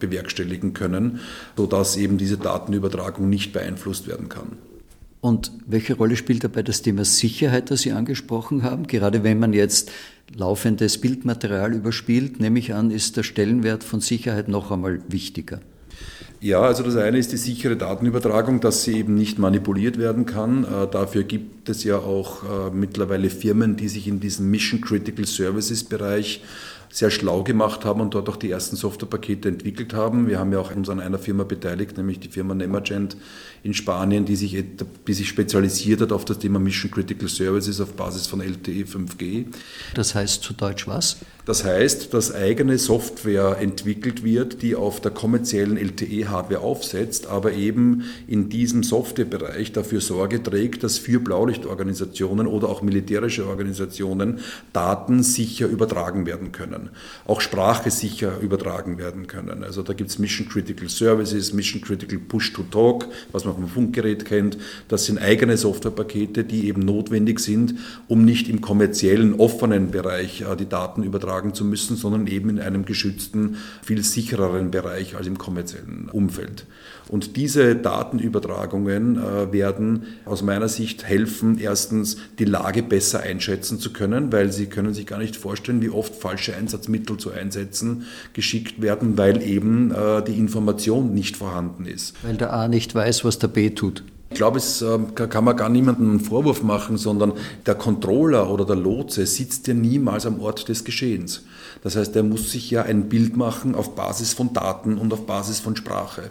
bewerkstelligen 0.00 0.72
können, 0.72 1.20
sodass 1.56 1.96
eben 1.96 2.18
diese 2.18 2.36
Datenübertragung 2.36 3.28
nicht 3.28 3.52
beeinflusst 3.52 4.08
werden 4.08 4.28
kann. 4.28 4.58
Und 5.20 5.52
welche 5.68 5.94
Rolle 5.94 6.16
spielt 6.16 6.42
dabei 6.42 6.64
das 6.64 6.82
Thema 6.82 7.04
Sicherheit, 7.04 7.70
das 7.70 7.82
Sie 7.82 7.92
angesprochen 7.92 8.64
haben? 8.64 8.88
Gerade 8.88 9.22
wenn 9.22 9.38
man 9.38 9.52
jetzt 9.52 9.92
laufendes 10.36 11.00
Bildmaterial 11.00 11.74
überspielt, 11.74 12.40
nehme 12.40 12.58
ich 12.58 12.74
an, 12.74 12.90
ist 12.90 13.16
der 13.16 13.22
Stellenwert 13.22 13.84
von 13.84 14.00
Sicherheit 14.00 14.48
noch 14.48 14.72
einmal 14.72 15.00
wichtiger. 15.08 15.60
Ja, 16.44 16.60
also 16.60 16.82
das 16.82 16.96
eine 16.96 17.16
ist 17.16 17.32
die 17.32 17.38
sichere 17.38 17.74
Datenübertragung, 17.74 18.60
dass 18.60 18.82
sie 18.82 18.98
eben 18.98 19.14
nicht 19.14 19.38
manipuliert 19.38 19.96
werden 19.96 20.26
kann. 20.26 20.64
Äh, 20.64 20.86
dafür 20.90 21.22
gibt 21.22 21.70
es 21.70 21.84
ja 21.84 21.96
auch 21.96 22.42
äh, 22.42 22.70
mittlerweile 22.70 23.30
Firmen, 23.30 23.76
die 23.76 23.88
sich 23.88 24.06
in 24.06 24.20
diesem 24.20 24.50
Mission 24.50 24.82
Critical 24.82 25.24
Services 25.24 25.84
Bereich 25.84 26.42
sehr 26.90 27.10
schlau 27.10 27.44
gemacht 27.44 27.86
haben 27.86 28.02
und 28.02 28.12
dort 28.12 28.28
auch 28.28 28.36
die 28.36 28.50
ersten 28.50 28.76
Softwarepakete 28.76 29.48
entwickelt 29.48 29.94
haben. 29.94 30.28
Wir 30.28 30.38
haben 30.38 30.52
ja 30.52 30.58
auch 30.58 30.76
uns 30.76 30.90
an 30.90 31.00
einer 31.00 31.18
Firma 31.18 31.44
beteiligt, 31.44 31.96
nämlich 31.96 32.20
die 32.20 32.28
Firma 32.28 32.54
Nemagent 32.54 33.16
in 33.64 33.72
Spanien, 33.72 34.26
die 34.26 34.36
sich, 34.36 34.62
die 35.06 35.14
sich 35.14 35.26
spezialisiert 35.26 36.02
hat 36.02 36.12
auf 36.12 36.26
das 36.26 36.38
Thema 36.38 36.58
Mission 36.60 36.90
Critical 36.90 37.28
Services 37.28 37.80
auf 37.80 37.94
Basis 37.94 38.26
von 38.26 38.42
LTE 38.42 38.84
5G. 38.84 39.46
Das 39.94 40.14
heißt 40.14 40.42
zu 40.42 40.52
Deutsch 40.52 40.86
was? 40.86 41.16
Das 41.46 41.64
heißt, 41.64 42.14
dass 42.14 42.34
eigene 42.34 42.78
Software 42.78 43.58
entwickelt 43.60 44.22
wird, 44.24 44.62
die 44.62 44.74
auf 44.74 45.00
der 45.00 45.10
kommerziellen 45.10 45.76
LTE-Hardware 45.76 46.60
aufsetzt, 46.60 47.26
aber 47.26 47.52
eben 47.52 48.04
in 48.26 48.48
diesem 48.48 48.82
Softwarebereich 48.82 49.72
dafür 49.72 50.00
Sorge 50.00 50.42
trägt, 50.42 50.82
dass 50.82 50.98
für 50.98 51.20
Blaulichtorganisationen 51.20 52.46
oder 52.46 52.68
auch 52.68 52.80
militärische 52.80 53.46
Organisationen 53.46 54.40
Daten 54.72 55.22
sicher 55.22 55.66
übertragen 55.66 56.24
werden 56.24 56.52
können. 56.52 56.90
Auch 57.26 57.42
Sprache 57.42 57.90
sicher 57.90 58.40
übertragen 58.40 58.96
werden 58.96 59.26
können. 59.26 59.64
Also 59.64 59.82
da 59.82 59.92
gibt 59.92 60.10
es 60.10 60.18
Mission 60.18 60.48
Critical 60.48 60.88
Services, 60.88 61.52
Mission 61.52 61.82
Critical 61.82 62.18
Push 62.18 62.54
to 62.54 62.62
Talk, 62.70 63.06
was 63.32 63.44
man 63.44 63.53
vom 63.54 63.68
Funkgerät 63.68 64.24
kennt. 64.24 64.58
Das 64.88 65.04
sind 65.04 65.18
eigene 65.18 65.56
Softwarepakete, 65.56 66.44
die 66.44 66.68
eben 66.68 66.82
notwendig 66.82 67.40
sind, 67.40 67.74
um 68.08 68.24
nicht 68.24 68.48
im 68.48 68.60
kommerziellen, 68.60 69.34
offenen 69.34 69.90
Bereich 69.90 70.42
äh, 70.42 70.56
die 70.56 70.68
Daten 70.68 71.02
übertragen 71.02 71.44
tragen 71.44 71.54
zu 71.54 71.64
müssen, 71.64 71.96
sondern 71.96 72.26
eben 72.26 72.48
in 72.50 72.60
einem 72.60 72.84
geschützten, 72.84 73.56
viel 73.82 74.02
sichereren 74.02 74.70
Bereich 74.70 75.16
als 75.16 75.26
im 75.26 75.38
kommerziellen 75.38 76.08
Umfeld. 76.10 76.66
Und 77.08 77.36
diese 77.36 77.76
Datenübertragungen 77.76 79.18
äh, 79.18 79.52
werden 79.52 80.04
aus 80.24 80.42
meiner 80.42 80.68
Sicht 80.68 81.04
helfen, 81.04 81.58
erstens 81.58 82.16
die 82.38 82.44
Lage 82.44 82.82
besser 82.82 83.20
einschätzen 83.20 83.78
zu 83.78 83.92
können, 83.92 84.32
weil 84.32 84.52
Sie 84.52 84.66
können 84.66 84.94
sich 84.94 85.06
gar 85.06 85.18
nicht 85.18 85.36
vorstellen, 85.36 85.82
wie 85.82 85.90
oft 85.90 86.14
falsche 86.14 86.56
Einsatzmittel 86.56 87.16
zu 87.16 87.30
einsetzen 87.30 88.06
geschickt 88.32 88.80
werden, 88.80 89.18
weil 89.18 89.42
eben 89.42 89.90
äh, 89.90 90.22
die 90.24 90.38
Information 90.38 91.14
nicht 91.14 91.36
vorhanden 91.36 91.86
ist. 91.86 92.14
Weil 92.22 92.36
der 92.36 92.52
A 92.52 92.68
nicht 92.68 92.94
weiß, 92.94 93.24
was 93.24 93.38
der 93.38 93.48
B 93.48 93.70
tut. 93.70 94.02
Ich 94.30 94.38
glaube, 94.38 94.58
es 94.58 94.82
ähm, 94.82 95.14
kann 95.14 95.44
man 95.44 95.56
gar 95.56 95.68
niemandem 95.68 96.10
einen 96.10 96.20
Vorwurf 96.20 96.64
machen, 96.64 96.96
sondern 96.96 97.34
der 97.66 97.76
Controller 97.76 98.50
oder 98.50 98.64
der 98.64 98.74
Lotse 98.74 99.26
sitzt 99.26 99.68
ja 99.68 99.74
niemals 99.74 100.26
am 100.26 100.40
Ort 100.40 100.68
des 100.68 100.84
Geschehens. 100.84 101.44
Das 101.82 101.96
heißt, 101.96 102.14
er 102.16 102.22
muss 102.22 102.50
sich 102.50 102.70
ja 102.70 102.82
ein 102.82 103.08
Bild 103.08 103.36
machen 103.36 103.74
auf 103.74 103.94
Basis 103.94 104.32
von 104.32 104.52
Daten 104.52 104.98
und 104.98 105.12
auf 105.12 105.26
Basis 105.26 105.60
von 105.60 105.76
Sprache. 105.76 106.30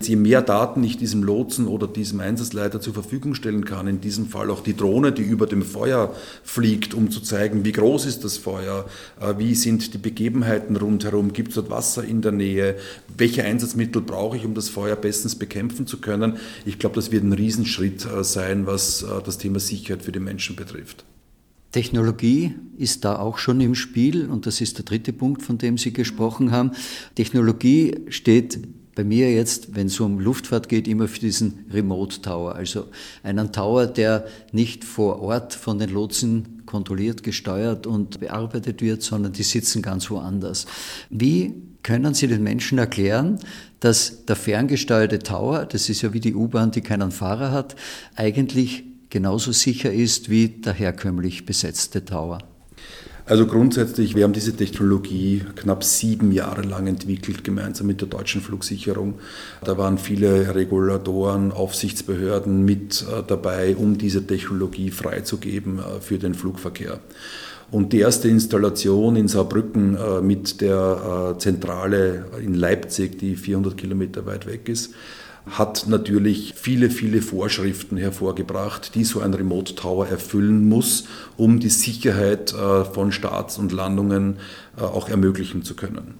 Je 0.00 0.14
mehr 0.14 0.42
Daten 0.42 0.84
ich 0.84 0.96
diesem 0.96 1.24
Lotsen 1.24 1.66
oder 1.66 1.88
diesem 1.88 2.20
Einsatzleiter 2.20 2.80
zur 2.80 2.94
Verfügung 2.94 3.34
stellen 3.34 3.64
kann, 3.64 3.88
in 3.88 4.00
diesem 4.00 4.26
Fall 4.26 4.50
auch 4.50 4.62
die 4.62 4.76
Drohne, 4.76 5.10
die 5.10 5.22
über 5.22 5.46
dem 5.46 5.62
Feuer 5.62 6.14
fliegt, 6.44 6.94
um 6.94 7.10
zu 7.10 7.20
zeigen, 7.20 7.64
wie 7.64 7.72
groß 7.72 8.06
ist 8.06 8.22
das 8.22 8.36
Feuer, 8.36 8.86
äh, 9.20 9.34
wie 9.38 9.54
sind 9.56 9.94
die 9.94 9.98
Begebenheiten 9.98 10.76
rundherum, 10.76 11.32
gibt 11.32 11.48
es 11.48 11.54
dort 11.56 11.70
Wasser 11.70 12.04
in 12.04 12.22
der 12.22 12.32
Nähe, 12.32 12.76
welche 13.16 13.42
Einsatzmittel 13.42 14.00
brauche 14.02 14.36
ich, 14.36 14.44
um 14.44 14.54
das 14.54 14.68
Feuer 14.68 14.94
bestens 14.94 15.34
bekämpfen 15.34 15.86
zu 15.86 16.00
können. 16.00 16.36
Ich 16.64 16.78
glaube, 16.78 16.94
das 16.94 17.10
wird 17.10 17.24
ein 17.24 17.32
Riesenschritt 17.32 18.06
äh, 18.06 18.22
sein, 18.22 18.66
was 18.66 19.02
äh, 19.02 19.06
das 19.24 19.38
Thema 19.38 19.58
Sicherheit 19.58 20.02
für 20.02 20.12
die 20.12 20.20
Menschen 20.20 20.54
betrifft. 20.54 21.04
Technologie 21.72 22.54
ist 22.76 23.04
da 23.04 23.18
auch 23.18 23.38
schon 23.38 23.60
im 23.60 23.74
Spiel 23.74 24.30
und 24.30 24.46
das 24.46 24.60
ist 24.60 24.78
der 24.78 24.84
dritte 24.84 25.12
Punkt, 25.12 25.42
von 25.42 25.58
dem 25.58 25.76
Sie 25.76 25.92
gesprochen 25.92 26.50
haben. 26.50 26.72
Technologie 27.14 27.94
steht 28.08 28.58
bei 28.94 29.04
mir 29.04 29.32
jetzt, 29.32 29.76
wenn 29.76 29.86
es 29.86 30.00
um 30.00 30.18
Luftfahrt 30.18 30.68
geht, 30.68 30.88
immer 30.88 31.06
für 31.06 31.20
diesen 31.20 31.66
Remote 31.72 32.20
Tower, 32.20 32.56
also 32.56 32.86
einen 33.22 33.52
Tower, 33.52 33.86
der 33.86 34.26
nicht 34.50 34.84
vor 34.84 35.20
Ort 35.20 35.54
von 35.54 35.78
den 35.78 35.90
Lotsen 35.90 36.64
kontrolliert, 36.66 37.22
gesteuert 37.22 37.86
und 37.86 38.18
bearbeitet 38.18 38.82
wird, 38.82 39.02
sondern 39.02 39.32
die 39.32 39.44
sitzen 39.44 39.82
ganz 39.82 40.10
woanders. 40.10 40.66
Wie 41.10 41.54
können 41.84 42.12
Sie 42.12 42.26
den 42.26 42.42
Menschen 42.42 42.78
erklären, 42.78 43.38
dass 43.78 44.24
der 44.24 44.34
ferngesteuerte 44.34 45.20
Tower, 45.20 45.64
das 45.64 45.88
ist 45.88 46.02
ja 46.02 46.12
wie 46.12 46.20
die 46.20 46.34
U-Bahn, 46.34 46.72
die 46.72 46.80
keinen 46.80 47.12
Fahrer 47.12 47.52
hat, 47.52 47.76
eigentlich 48.16 48.82
genauso 49.10 49.52
sicher 49.52 49.92
ist 49.92 50.30
wie 50.30 50.48
der 50.48 50.72
herkömmlich 50.72 51.46
besetzte 51.46 52.04
Tower? 52.04 52.38
Also 53.28 53.46
grundsätzlich, 53.46 54.14
wir 54.14 54.24
haben 54.24 54.32
diese 54.32 54.56
Technologie 54.56 55.42
knapp 55.54 55.84
sieben 55.84 56.32
Jahre 56.32 56.62
lang 56.62 56.86
entwickelt, 56.86 57.44
gemeinsam 57.44 57.86
mit 57.86 58.00
der 58.00 58.08
deutschen 58.08 58.40
Flugsicherung. 58.40 59.18
Da 59.62 59.76
waren 59.76 59.98
viele 59.98 60.54
Regulatoren, 60.54 61.52
Aufsichtsbehörden 61.52 62.64
mit 62.64 63.02
äh, 63.02 63.22
dabei, 63.26 63.76
um 63.76 63.98
diese 63.98 64.26
Technologie 64.26 64.90
freizugeben 64.90 65.78
äh, 65.78 66.00
für 66.00 66.16
den 66.16 66.32
Flugverkehr. 66.32 67.00
Und 67.70 67.92
die 67.92 67.98
erste 67.98 68.28
Installation 68.28 69.14
in 69.16 69.28
Saarbrücken 69.28 69.94
äh, 69.94 70.22
mit 70.22 70.62
der 70.62 71.36
Zentrale 71.38 72.24
in 72.42 72.54
Leipzig, 72.54 73.18
die 73.18 73.36
400 73.36 73.76
Kilometer 73.76 74.24
weit 74.24 74.46
weg 74.46 74.70
ist, 74.70 74.94
hat 75.50 75.86
natürlich 75.88 76.54
viele, 76.56 76.90
viele 76.90 77.22
Vorschriften 77.22 77.96
hervorgebracht, 77.96 78.94
die 78.94 79.04
so 79.04 79.20
ein 79.20 79.34
Remote 79.34 79.74
Tower 79.74 80.06
erfüllen 80.06 80.68
muss, 80.68 81.04
um 81.36 81.60
die 81.60 81.70
Sicherheit 81.70 82.52
äh, 82.52 82.84
von 82.84 83.12
Starts 83.12 83.58
und 83.58 83.72
Landungen 83.72 84.38
äh, 84.76 84.82
auch 84.82 85.08
ermöglichen 85.08 85.62
zu 85.62 85.74
können. 85.74 86.14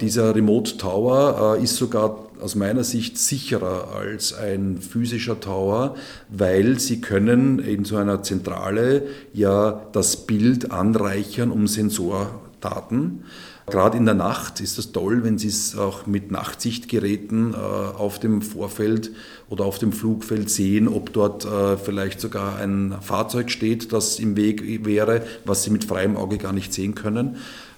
Dieser 0.00 0.34
Remote 0.34 0.78
Tower 0.78 1.56
äh, 1.58 1.62
ist 1.62 1.76
sogar 1.76 2.26
aus 2.40 2.56
meiner 2.56 2.82
Sicht 2.82 3.18
sicherer 3.18 3.94
als 3.96 4.32
ein 4.32 4.78
physischer 4.78 5.38
Tower, 5.38 5.94
weil 6.28 6.80
sie 6.80 7.00
können 7.00 7.60
in 7.60 7.84
so 7.84 7.96
einer 7.96 8.22
Zentrale 8.22 9.04
ja 9.32 9.86
das 9.92 10.26
Bild 10.26 10.72
anreichern 10.72 11.52
um 11.52 11.68
Sensordaten. 11.68 13.24
Gerade 13.72 13.96
in 13.96 14.04
der 14.04 14.14
Nacht 14.14 14.60
ist 14.60 14.76
das 14.76 14.92
toll, 14.92 15.24
wenn 15.24 15.38
Sie 15.38 15.48
es 15.48 15.78
auch 15.78 16.04
mit 16.06 16.30
Nachtsichtgeräten 16.30 17.54
äh, 17.54 17.56
auf 17.56 18.18
dem 18.18 18.42
Vorfeld 18.42 19.12
oder 19.48 19.64
auf 19.64 19.78
dem 19.78 19.94
Flugfeld 19.94 20.50
sehen, 20.50 20.88
ob 20.88 21.14
dort 21.14 21.46
äh, 21.46 21.78
vielleicht 21.78 22.20
sogar 22.20 22.56
ein 22.58 22.94
Fahrzeug 23.00 23.50
steht, 23.50 23.94
das 23.94 24.18
im 24.18 24.36
Weg 24.36 24.84
wäre, 24.84 25.22
was 25.46 25.62
Sie 25.62 25.70
mit 25.70 25.86
freiem 25.86 26.18
Auge 26.18 26.36
gar 26.36 26.52
nicht 26.52 26.74
sehen 26.74 26.94
können. 26.94 27.36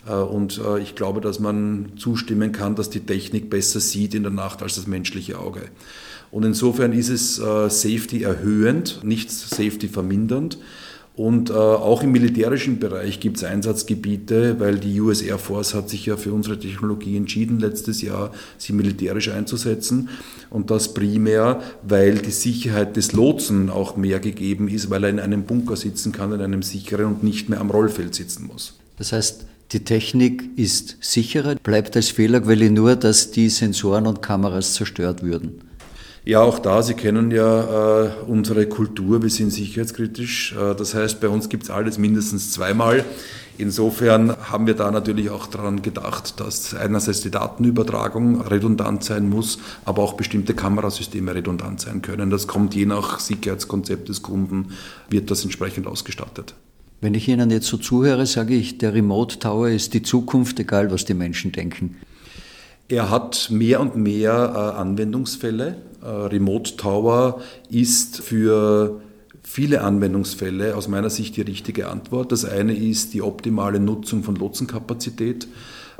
Äh, 0.08 0.14
und 0.14 0.60
ich 0.82 0.96
glaube, 0.96 1.20
dass 1.20 1.38
man 1.38 1.92
zustimmen 1.96 2.50
kann, 2.50 2.74
dass 2.74 2.90
die 2.90 3.06
Technik 3.06 3.48
besser 3.48 3.78
sieht 3.78 4.14
in 4.14 4.24
der 4.24 4.32
Nacht 4.32 4.62
als 4.64 4.74
das 4.74 4.88
menschliche 4.88 5.38
Auge. 5.38 5.60
Und 6.32 6.42
insofern 6.42 6.92
ist 6.92 7.10
es 7.10 7.36
Safety 7.36 8.24
erhöhend, 8.24 9.04
nicht 9.04 9.30
Safety 9.30 9.86
vermindernd. 9.86 10.58
Und 11.16 11.50
äh, 11.50 11.52
auch 11.52 12.02
im 12.02 12.10
militärischen 12.10 12.80
Bereich 12.80 13.20
gibt 13.20 13.36
es 13.36 13.44
Einsatzgebiete, 13.44 14.58
weil 14.58 14.80
die 14.80 15.00
US 15.00 15.22
Air 15.22 15.38
Force 15.38 15.72
hat 15.72 15.88
sich 15.88 16.06
ja 16.06 16.16
für 16.16 16.32
unsere 16.32 16.58
Technologie 16.58 17.16
entschieden, 17.16 17.60
letztes 17.60 18.02
Jahr 18.02 18.32
sie 18.58 18.72
militärisch 18.72 19.30
einzusetzen. 19.30 20.08
Und 20.50 20.72
das 20.72 20.92
primär, 20.92 21.62
weil 21.82 22.18
die 22.18 22.32
Sicherheit 22.32 22.96
des 22.96 23.12
Lotsen 23.12 23.70
auch 23.70 23.96
mehr 23.96 24.18
gegeben 24.18 24.66
ist, 24.66 24.90
weil 24.90 25.04
er 25.04 25.10
in 25.10 25.20
einem 25.20 25.44
Bunker 25.44 25.76
sitzen 25.76 26.10
kann, 26.10 26.32
in 26.32 26.40
einem 26.40 26.62
sicheren 26.62 27.06
und 27.06 27.22
nicht 27.22 27.48
mehr 27.48 27.60
am 27.60 27.70
Rollfeld 27.70 28.12
sitzen 28.12 28.48
muss. 28.48 28.74
Das 28.96 29.12
heißt, 29.12 29.46
die 29.70 29.84
Technik 29.84 30.42
ist 30.56 30.96
sicherer. 31.00 31.54
Bleibt 31.62 31.94
als 31.94 32.08
Fehlerquelle 32.08 32.70
nur, 32.70 32.96
dass 32.96 33.30
die 33.30 33.50
Sensoren 33.50 34.08
und 34.08 34.20
Kameras 34.20 34.74
zerstört 34.74 35.22
würden. 35.22 35.60
Ja, 36.26 36.40
auch 36.40 36.58
da, 36.58 36.82
Sie 36.82 36.94
kennen 36.94 37.30
ja 37.30 38.04
äh, 38.04 38.10
unsere 38.26 38.66
Kultur, 38.66 39.22
wir 39.22 39.28
sind 39.28 39.50
sicherheitskritisch. 39.50 40.54
Äh, 40.54 40.74
das 40.74 40.94
heißt, 40.94 41.20
bei 41.20 41.28
uns 41.28 41.50
gibt 41.50 41.64
es 41.64 41.70
alles 41.70 41.98
mindestens 41.98 42.50
zweimal. 42.50 43.04
Insofern 43.58 44.34
haben 44.50 44.66
wir 44.66 44.72
da 44.72 44.90
natürlich 44.90 45.28
auch 45.28 45.46
daran 45.46 45.82
gedacht, 45.82 46.40
dass 46.40 46.74
einerseits 46.74 47.20
die 47.20 47.30
Datenübertragung 47.30 48.40
redundant 48.40 49.04
sein 49.04 49.28
muss, 49.28 49.58
aber 49.84 50.02
auch 50.02 50.14
bestimmte 50.14 50.54
Kamerasysteme 50.54 51.34
redundant 51.34 51.82
sein 51.82 52.00
können. 52.00 52.30
Das 52.30 52.46
kommt 52.46 52.74
je 52.74 52.86
nach 52.86 53.20
Sicherheitskonzept 53.20 54.08
des 54.08 54.22
Kunden, 54.22 54.70
wird 55.10 55.30
das 55.30 55.44
entsprechend 55.44 55.86
ausgestattet. 55.86 56.54
Wenn 57.02 57.12
ich 57.12 57.28
Ihnen 57.28 57.50
jetzt 57.50 57.66
so 57.66 57.76
zuhöre, 57.76 58.24
sage 58.24 58.54
ich, 58.54 58.78
der 58.78 58.94
Remote 58.94 59.38
Tower 59.38 59.68
ist 59.68 59.92
die 59.92 60.02
Zukunft, 60.02 60.58
egal 60.58 60.90
was 60.90 61.04
die 61.04 61.12
Menschen 61.12 61.52
denken. 61.52 61.96
Er 62.88 63.10
hat 63.10 63.48
mehr 63.50 63.80
und 63.80 63.96
mehr 63.96 64.32
äh, 64.54 64.80
Anwendungsfälle. 64.80 65.76
Äh, 66.04 66.08
Remote 66.08 66.76
Tower 66.76 67.40
ist 67.70 68.20
für 68.20 69.00
viele 69.42 69.80
Anwendungsfälle 69.80 70.76
aus 70.76 70.88
meiner 70.88 71.10
Sicht 71.10 71.36
die 71.36 71.42
richtige 71.42 71.88
Antwort. 71.88 72.32
Das 72.32 72.44
eine 72.44 72.74
ist 72.74 73.14
die 73.14 73.22
optimale 73.22 73.80
Nutzung 73.80 74.22
von 74.22 74.36
Lotsenkapazität. 74.36 75.48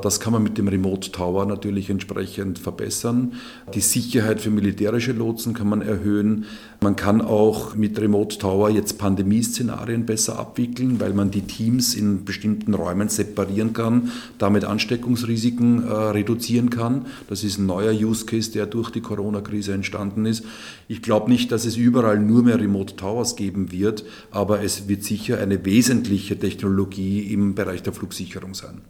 Das 0.01 0.19
kann 0.19 0.33
man 0.33 0.43
mit 0.43 0.57
dem 0.57 0.67
Remote 0.67 1.11
Tower 1.11 1.45
natürlich 1.45 1.89
entsprechend 1.89 2.59
verbessern. 2.59 3.33
Die 3.73 3.81
Sicherheit 3.81 4.41
für 4.41 4.49
militärische 4.49 5.13
Lotsen 5.13 5.53
kann 5.53 5.69
man 5.69 5.81
erhöhen. 5.81 6.45
Man 6.81 6.95
kann 6.95 7.21
auch 7.21 7.75
mit 7.75 7.99
Remote 7.99 8.37
Tower 8.37 8.69
jetzt 8.69 8.97
Pandemieszenarien 8.97 10.05
besser 10.05 10.37
abwickeln, 10.37 10.99
weil 10.99 11.13
man 11.13 11.31
die 11.31 11.41
Teams 11.41 11.95
in 11.95 12.25
bestimmten 12.25 12.73
Räumen 12.73 13.09
separieren 13.09 13.73
kann, 13.73 14.11
damit 14.37 14.65
Ansteckungsrisiken 14.65 15.87
äh, 15.87 15.91
reduzieren 15.91 16.69
kann. 16.69 17.05
Das 17.29 17.43
ist 17.43 17.57
ein 17.57 17.65
neuer 17.65 17.93
Use 17.93 18.25
Case, 18.25 18.51
der 18.51 18.65
durch 18.65 18.89
die 18.89 19.01
Corona-Krise 19.01 19.73
entstanden 19.73 20.25
ist. 20.25 20.43
Ich 20.87 21.01
glaube 21.01 21.31
nicht, 21.31 21.51
dass 21.51 21.65
es 21.65 21.77
überall 21.77 22.19
nur 22.19 22.43
mehr 22.43 22.59
Remote 22.59 22.95
Towers 22.95 23.35
geben 23.35 23.71
wird, 23.71 24.03
aber 24.31 24.61
es 24.61 24.87
wird 24.87 25.03
sicher 25.03 25.39
eine 25.39 25.63
wesentliche 25.65 26.37
Technologie 26.37 27.33
im 27.33 27.55
Bereich 27.55 27.81
der 27.81 27.93
Flugsicherung 27.93 28.53
sein. 28.53 28.81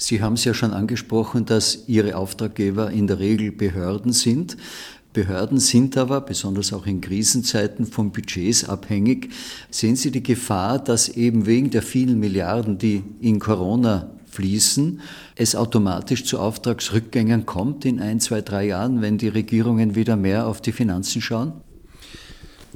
Sie 0.00 0.22
haben 0.22 0.34
es 0.34 0.44
ja 0.44 0.54
schon 0.54 0.72
angesprochen, 0.72 1.44
dass 1.44 1.88
Ihre 1.88 2.16
Auftraggeber 2.16 2.92
in 2.92 3.08
der 3.08 3.18
Regel 3.18 3.50
Behörden 3.50 4.12
sind. 4.12 4.56
Behörden 5.12 5.58
sind 5.58 5.96
aber, 5.96 6.20
besonders 6.20 6.72
auch 6.72 6.86
in 6.86 7.00
Krisenzeiten, 7.00 7.84
von 7.84 8.12
Budgets 8.12 8.68
abhängig. 8.68 9.30
Sehen 9.70 9.96
Sie 9.96 10.12
die 10.12 10.22
Gefahr, 10.22 10.78
dass 10.78 11.08
eben 11.08 11.46
wegen 11.46 11.70
der 11.70 11.82
vielen 11.82 12.20
Milliarden, 12.20 12.78
die 12.78 13.02
in 13.20 13.40
Corona 13.40 14.08
fließen, 14.30 15.00
es 15.34 15.56
automatisch 15.56 16.24
zu 16.24 16.38
Auftragsrückgängen 16.38 17.44
kommt 17.44 17.84
in 17.84 17.98
ein, 17.98 18.20
zwei, 18.20 18.40
drei 18.40 18.66
Jahren, 18.66 19.02
wenn 19.02 19.18
die 19.18 19.28
Regierungen 19.28 19.96
wieder 19.96 20.14
mehr 20.14 20.46
auf 20.46 20.60
die 20.60 20.72
Finanzen 20.72 21.20
schauen? 21.20 21.54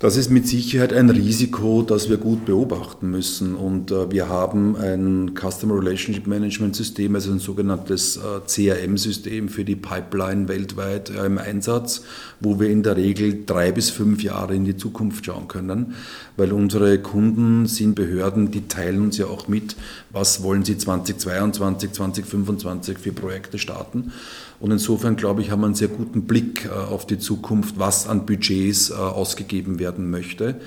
Das 0.02 0.16
ist 0.16 0.30
mit 0.30 0.48
Sicherheit 0.48 0.92
ein 0.92 1.10
Risiko, 1.10 1.82
das 1.82 2.10
wir 2.10 2.16
gut 2.16 2.44
beobachten 2.44 3.08
müssen. 3.12 3.54
Und 3.54 3.92
äh, 3.92 4.10
wir 4.10 4.28
haben 4.28 4.74
ein 4.74 5.36
Customer 5.36 5.76
Relationship 5.76 6.26
Management 6.26 6.74
System, 6.74 7.14
also 7.14 7.30
ein 7.30 7.38
sogenanntes 7.38 8.16
äh, 8.16 8.40
CRM-System 8.44 9.48
für 9.48 9.64
die 9.64 9.76
Pipeline 9.76 10.48
weltweit 10.48 11.10
äh, 11.10 11.24
im 11.24 11.38
Einsatz, 11.38 12.02
wo 12.40 12.58
wir 12.58 12.68
in 12.68 12.82
der 12.82 12.96
Regel 12.96 13.44
drei 13.46 13.70
bis 13.70 13.90
fünf 13.90 14.24
Jahre 14.24 14.56
in 14.56 14.64
die 14.64 14.76
Zukunft 14.76 15.24
schauen 15.24 15.46
können, 15.46 15.94
weil 16.36 16.52
unsere 16.52 16.98
Kunden 16.98 17.66
sind 17.66 17.94
Behörden, 17.94 18.50
die 18.50 18.68
teilen 18.68 19.02
uns 19.02 19.18
ja 19.18 19.26
auch 19.26 19.48
mit, 19.48 19.76
was 20.10 20.42
wollen 20.42 20.64
sie 20.64 20.78
2022, 20.78 21.92
2025 21.92 22.98
für 22.98 23.12
Projekte 23.12 23.58
starten. 23.58 24.12
Und 24.60 24.70
insofern, 24.70 25.16
glaube 25.16 25.42
ich, 25.42 25.50
haben 25.50 25.60
wir 25.60 25.66
einen 25.66 25.74
sehr 25.74 25.88
guten 25.88 26.22
Blick 26.22 26.66
äh, 26.66 26.68
auf 26.68 27.06
die 27.06 27.18
Zukunft, 27.18 27.78
was 27.78 28.06
an 28.06 28.26
Budgets 28.26 28.90
äh, 28.90 28.94
ausgegeben 28.94 29.78
werden 29.78 30.10
möchte. 30.10 30.60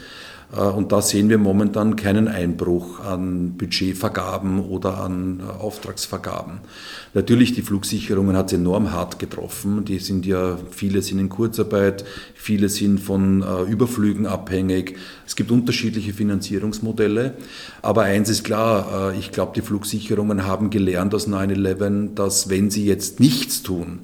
Äh, 0.55 0.61
und 0.61 0.91
da 0.91 1.01
sehen 1.01 1.29
wir 1.29 1.37
momentan 1.37 1.95
keinen 1.95 2.27
Einbruch 2.27 2.99
an 2.99 3.53
Budgetvergaben 3.57 4.59
oder 4.59 4.99
an 4.99 5.39
äh, 5.39 5.61
Auftragsvergaben. 5.61 6.59
Natürlich, 7.13 7.53
die 7.53 7.61
Flugsicherungen 7.61 8.35
hat 8.35 8.47
es 8.47 8.53
enorm 8.53 8.91
hart 8.91 9.19
getroffen. 9.19 9.85
Die 9.85 9.99
sind 9.99 10.25
ja, 10.25 10.57
viele 10.71 11.01
sind 11.01 11.19
in 11.19 11.29
Kurzarbeit, 11.29 12.05
viele 12.33 12.69
sind 12.69 12.99
von 12.99 13.41
äh, 13.41 13.63
Überflügen 13.71 14.25
abhängig. 14.25 14.97
Es 15.25 15.35
gibt 15.35 15.51
unterschiedliche 15.51 16.13
Finanzierungsmodelle. 16.13 17.33
Aber 17.81 18.03
eins 18.03 18.29
ist 18.29 18.43
klar, 18.43 19.13
ich 19.17 19.31
glaube, 19.31 19.53
die 19.55 19.61
Flugsicherungen 19.61 20.45
haben 20.45 20.69
gelernt 20.69 21.13
aus 21.15 21.27
9-11, 21.27 22.13
dass 22.13 22.49
wenn 22.49 22.69
sie 22.69 22.85
jetzt 22.85 23.19
nichts 23.19 23.63
tun, 23.63 24.01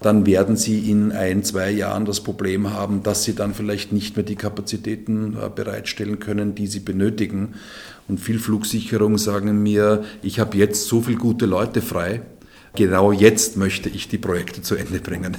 dann 0.00 0.26
werden 0.26 0.56
sie 0.56 0.90
in 0.90 1.12
ein, 1.12 1.42
zwei 1.44 1.70
Jahren 1.70 2.04
das 2.04 2.20
Problem 2.20 2.72
haben, 2.72 3.02
dass 3.02 3.24
sie 3.24 3.34
dann 3.34 3.54
vielleicht 3.54 3.92
nicht 3.92 4.16
mehr 4.16 4.24
die 4.24 4.36
Kapazitäten 4.36 5.36
äh, 5.36 5.48
bereitstellen 5.54 6.18
können, 6.18 6.54
die 6.54 6.66
sie 6.66 6.80
benötigen. 6.80 7.54
Und 8.08 8.20
viel 8.20 8.38
Flugsicherung 8.38 9.18
sagen 9.18 9.62
mir, 9.62 10.04
ich 10.22 10.40
habe 10.40 10.56
jetzt 10.56 10.86
so 10.86 11.02
viele 11.02 11.18
gute 11.18 11.46
Leute 11.46 11.82
frei, 11.82 12.22
genau 12.74 13.12
jetzt 13.12 13.56
möchte 13.56 13.88
ich 13.88 14.08
die 14.08 14.18
Projekte 14.18 14.62
zu 14.62 14.76
Ende 14.76 15.00
bringen. 15.00 15.36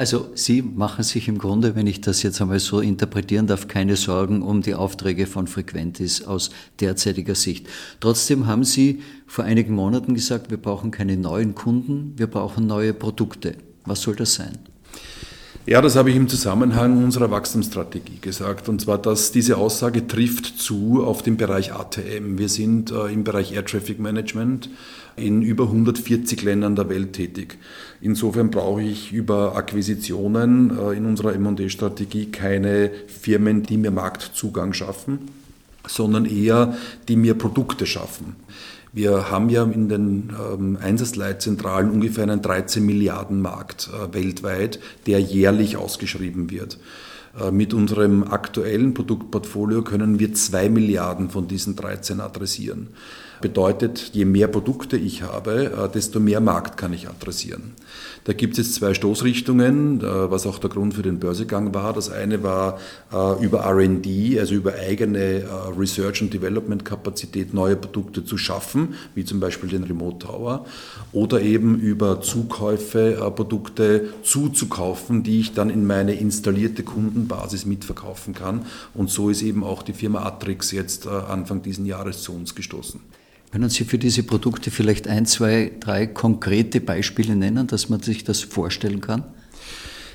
Also 0.00 0.30
Sie 0.34 0.62
machen 0.62 1.04
sich 1.04 1.28
im 1.28 1.36
Grunde, 1.36 1.74
wenn 1.74 1.86
ich 1.86 2.00
das 2.00 2.22
jetzt 2.22 2.40
einmal 2.40 2.58
so 2.58 2.80
interpretieren 2.80 3.46
darf, 3.46 3.68
keine 3.68 3.96
Sorgen 3.96 4.40
um 4.40 4.62
die 4.62 4.74
Aufträge 4.74 5.26
von 5.26 5.46
Frequentis 5.46 6.24
aus 6.24 6.48
derzeitiger 6.80 7.34
Sicht. 7.34 7.66
Trotzdem 8.00 8.46
haben 8.46 8.64
Sie 8.64 9.02
vor 9.26 9.44
einigen 9.44 9.74
Monaten 9.74 10.14
gesagt, 10.14 10.50
wir 10.50 10.56
brauchen 10.56 10.90
keine 10.90 11.18
neuen 11.18 11.54
Kunden, 11.54 12.14
wir 12.16 12.28
brauchen 12.28 12.66
neue 12.66 12.94
Produkte. 12.94 13.56
Was 13.84 14.02
soll 14.02 14.16
das 14.16 14.34
sein? 14.34 14.58
Ja, 15.66 15.82
das 15.82 15.94
habe 15.94 16.10
ich 16.10 16.16
im 16.16 16.26
Zusammenhang 16.26 17.04
unserer 17.04 17.30
Wachstumsstrategie 17.30 18.18
gesagt. 18.20 18.68
Und 18.68 18.80
zwar, 18.80 18.96
dass 18.96 19.30
diese 19.30 19.58
Aussage 19.58 20.06
trifft 20.06 20.58
zu 20.58 21.04
auf 21.04 21.22
den 21.22 21.36
Bereich 21.36 21.72
ATM. 21.74 22.38
Wir 22.38 22.48
sind 22.48 22.90
äh, 22.90 23.12
im 23.12 23.24
Bereich 23.24 23.52
Air 23.52 23.66
Traffic 23.66 24.00
Management 24.00 24.70
in 25.16 25.42
über 25.42 25.64
140 25.64 26.42
Ländern 26.42 26.76
der 26.76 26.88
Welt 26.88 27.12
tätig. 27.12 27.58
Insofern 28.00 28.50
brauche 28.50 28.82
ich 28.82 29.12
über 29.12 29.54
Akquisitionen 29.54 30.76
äh, 30.78 30.96
in 30.96 31.04
unserer 31.04 31.34
M&A-Strategie 31.34 32.32
keine 32.32 32.90
Firmen, 33.06 33.62
die 33.62 33.76
mir 33.76 33.90
Marktzugang 33.90 34.72
schaffen, 34.72 35.18
sondern 35.86 36.24
eher, 36.24 36.74
die 37.06 37.16
mir 37.16 37.34
Produkte 37.34 37.84
schaffen. 37.84 38.36
Wir 38.92 39.30
haben 39.30 39.50
ja 39.50 39.62
in 39.64 39.88
den 39.88 40.32
ähm, 40.36 40.78
Einsatzleitzentralen 40.80 41.90
ungefähr 41.90 42.24
einen 42.24 42.42
13 42.42 42.84
Milliarden 42.84 43.40
Markt 43.40 43.88
äh, 43.88 44.12
weltweit, 44.12 44.80
der 45.06 45.20
jährlich 45.20 45.76
ausgeschrieben 45.76 46.50
wird. 46.50 46.78
Äh, 47.40 47.52
mit 47.52 47.72
unserem 47.72 48.24
aktuellen 48.24 48.94
Produktportfolio 48.94 49.82
können 49.82 50.18
wir 50.18 50.34
zwei 50.34 50.68
Milliarden 50.68 51.30
von 51.30 51.46
diesen 51.46 51.76
13 51.76 52.20
adressieren. 52.20 52.88
Bedeutet, 53.40 54.10
je 54.12 54.26
mehr 54.26 54.48
Produkte 54.48 54.98
ich 54.98 55.22
habe, 55.22 55.72
äh, 55.72 55.88
desto 55.88 56.20
mehr 56.20 56.40
Markt 56.40 56.76
kann 56.76 56.92
ich 56.92 57.08
adressieren. 57.08 57.72
Da 58.24 58.34
gibt 58.34 58.58
es 58.58 58.66
jetzt 58.66 58.74
zwei 58.74 58.92
Stoßrichtungen, 58.92 60.02
äh, 60.02 60.30
was 60.30 60.46
auch 60.46 60.58
der 60.58 60.68
Grund 60.68 60.92
für 60.92 61.00
den 61.00 61.18
Börsegang 61.18 61.72
war. 61.72 61.94
Das 61.94 62.10
eine 62.10 62.42
war 62.42 62.78
äh, 63.10 63.42
über 63.42 63.64
RD, 63.64 64.38
also 64.38 64.54
über 64.54 64.74
eigene 64.74 65.44
Research 65.78 66.20
and 66.20 66.34
Development 66.34 66.84
Kapazität 66.84 67.54
neue 67.54 67.76
Produkte 67.76 68.26
zu 68.26 68.36
schaffen, 68.36 68.94
wie 69.14 69.24
zum 69.24 69.40
Beispiel 69.40 69.70
den 69.70 69.84
Remote 69.84 70.26
Tower, 70.26 70.66
oder 71.12 71.40
eben 71.40 71.78
über 71.80 72.20
Zukäufe 72.20 73.32
Produkte 73.34 74.10
zuzukaufen, 74.22 75.22
die 75.22 75.40
ich 75.40 75.54
dann 75.54 75.70
in 75.70 75.86
meine 75.86 76.14
installierte 76.14 76.82
Kundenbasis 76.82 77.64
mitverkaufen 77.64 78.34
kann. 78.34 78.66
Und 78.92 79.10
so 79.10 79.30
ist 79.30 79.42
eben 79.42 79.64
auch 79.64 79.82
die 79.82 79.94
Firma 79.94 80.24
Atrix 80.24 80.72
jetzt 80.72 81.06
Anfang 81.06 81.62
diesen 81.62 81.86
Jahres 81.86 82.22
zu 82.22 82.32
uns 82.32 82.54
gestoßen. 82.54 83.00
Können 83.50 83.68
Sie 83.68 83.84
für 83.84 83.98
diese 83.98 84.22
Produkte 84.22 84.70
vielleicht 84.70 85.08
ein, 85.08 85.26
zwei, 85.26 85.72
drei 85.80 86.06
konkrete 86.06 86.80
Beispiele 86.80 87.34
nennen, 87.34 87.66
dass 87.66 87.88
man 87.88 88.00
sich 88.00 88.22
das 88.22 88.40
vorstellen 88.40 89.00
kann? 89.00 89.24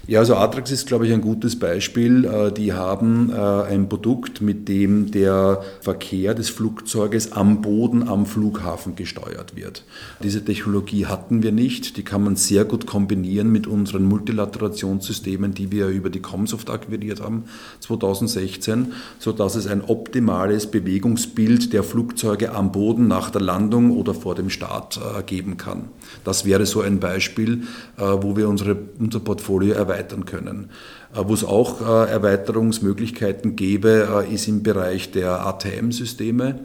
Ja, 0.07 0.19
also 0.19 0.35
Atrax 0.35 0.69
ist, 0.69 0.85
glaube 0.85 1.07
ich, 1.07 1.13
ein 1.13 1.21
gutes 1.21 1.57
Beispiel. 1.57 2.25
Äh, 2.25 2.51
die 2.51 2.73
haben 2.73 3.31
äh, 3.31 3.35
ein 3.35 3.89
Produkt, 3.89 4.39
mit 4.39 4.69
dem 4.69 5.09
der 5.09 5.63
Verkehr 5.81 6.35
des 6.35 6.49
Flugzeuges 6.49 7.31
am 7.31 7.63
Boden 7.63 8.07
am 8.07 8.27
Flughafen 8.27 8.95
gesteuert 8.95 9.55
wird. 9.55 9.83
Diese 10.21 10.45
Technologie 10.45 11.07
hatten 11.07 11.41
wir 11.41 11.51
nicht. 11.51 11.97
Die 11.97 12.03
kann 12.03 12.23
man 12.23 12.35
sehr 12.35 12.65
gut 12.65 12.85
kombinieren 12.85 13.51
mit 13.51 13.65
unseren 13.65 14.03
Multilaterationssystemen, 14.03 15.55
die 15.55 15.71
wir 15.71 15.87
über 15.87 16.11
die 16.11 16.21
Comsoft 16.21 16.69
akquiriert 16.69 17.19
haben 17.19 17.45
2016, 17.79 18.93
sodass 19.17 19.55
es 19.55 19.65
ein 19.65 19.83
optimales 19.83 20.67
Bewegungsbild 20.67 21.73
der 21.73 21.81
Flugzeuge 21.81 22.53
am 22.53 22.71
Boden 22.71 23.07
nach 23.07 23.31
der 23.31 23.41
Landung 23.41 23.89
oder 23.89 24.13
vor 24.13 24.35
dem 24.35 24.51
Start 24.51 24.97
äh, 24.97 25.23
geben 25.23 25.57
kann. 25.57 25.85
Das 26.23 26.45
wäre 26.45 26.65
so 26.65 26.81
ein 26.81 26.99
Beispiel, 26.99 27.63
wo 27.97 28.35
wir 28.35 28.49
unsere, 28.49 28.77
unser 28.99 29.19
Portfolio 29.19 29.73
erweitern 29.73 30.25
können. 30.25 30.69
Äh, 31.15 31.21
wo 31.27 31.33
es 31.33 31.43
auch 31.43 31.81
äh, 31.81 32.11
Erweiterungsmöglichkeiten 32.11 33.55
gäbe, 33.55 34.25
äh, 34.29 34.33
ist 34.33 34.47
im 34.47 34.63
Bereich 34.63 35.11
der 35.11 35.45
ATM-Systeme 35.45 36.59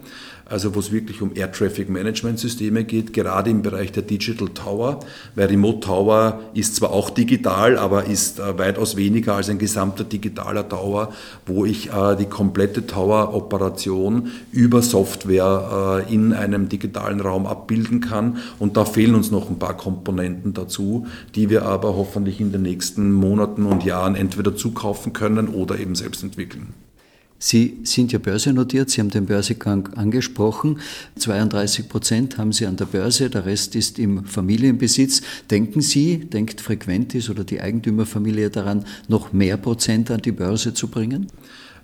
also 0.51 0.75
wo 0.75 0.79
es 0.79 0.91
wirklich 0.91 1.21
um 1.21 1.31
Air 1.35 1.51
Traffic 1.51 1.89
Management 1.89 2.39
Systeme 2.39 2.83
geht, 2.83 3.13
gerade 3.13 3.49
im 3.49 3.61
Bereich 3.61 3.91
der 3.91 4.03
Digital 4.03 4.49
Tower, 4.49 4.99
weil 5.35 5.47
Remote 5.47 5.79
Tower 5.79 6.41
ist 6.53 6.75
zwar 6.75 6.91
auch 6.91 7.09
digital, 7.09 7.77
aber 7.77 8.05
ist 8.05 8.39
äh, 8.39 8.57
weitaus 8.57 8.97
weniger 8.97 9.35
als 9.35 9.49
ein 9.49 9.57
gesamter 9.57 10.03
digitaler 10.03 10.67
Tower, 10.67 11.13
wo 11.45 11.65
ich 11.65 11.91
äh, 11.91 12.15
die 12.15 12.25
komplette 12.25 12.85
Tower-Operation 12.85 14.31
über 14.51 14.81
Software 14.81 16.05
äh, 16.07 16.13
in 16.13 16.33
einem 16.33 16.69
digitalen 16.69 17.21
Raum 17.21 17.45
abbilden 17.45 18.01
kann. 18.01 18.37
Und 18.59 18.77
da 18.77 18.85
fehlen 18.85 19.15
uns 19.15 19.31
noch 19.31 19.49
ein 19.49 19.59
paar 19.59 19.77
Komponenten 19.77 20.53
dazu, 20.53 21.07
die 21.35 21.49
wir 21.49 21.63
aber 21.65 21.95
hoffentlich 21.95 22.41
in 22.41 22.51
den 22.51 22.63
nächsten 22.63 23.11
Monaten 23.13 23.65
und 23.65 23.85
Jahren 23.85 24.15
entweder 24.15 24.55
zukaufen 24.55 25.13
können 25.13 25.47
oder 25.47 25.79
eben 25.79 25.95
selbst 25.95 26.23
entwickeln. 26.23 26.73
Sie 27.43 27.79
sind 27.85 28.11
ja 28.11 28.19
börsennotiert, 28.19 28.91
Sie 28.91 29.01
haben 29.01 29.09
den 29.09 29.25
Börsegang 29.25 29.91
angesprochen. 29.95 30.79
32 31.17 31.89
Prozent 31.89 32.37
haben 32.37 32.51
Sie 32.51 32.67
an 32.67 32.77
der 32.77 32.85
Börse, 32.85 33.31
der 33.31 33.47
Rest 33.47 33.75
ist 33.75 33.97
im 33.97 34.25
Familienbesitz. 34.25 35.23
Denken 35.49 35.81
Sie, 35.81 36.19
denkt 36.19 36.61
Frequentis 36.61 37.31
oder 37.31 37.43
die 37.43 37.59
Eigentümerfamilie 37.59 38.51
daran, 38.51 38.85
noch 39.07 39.33
mehr 39.33 39.57
Prozent 39.57 40.11
an 40.11 40.21
die 40.21 40.31
Börse 40.31 40.75
zu 40.75 40.87
bringen? 40.87 41.31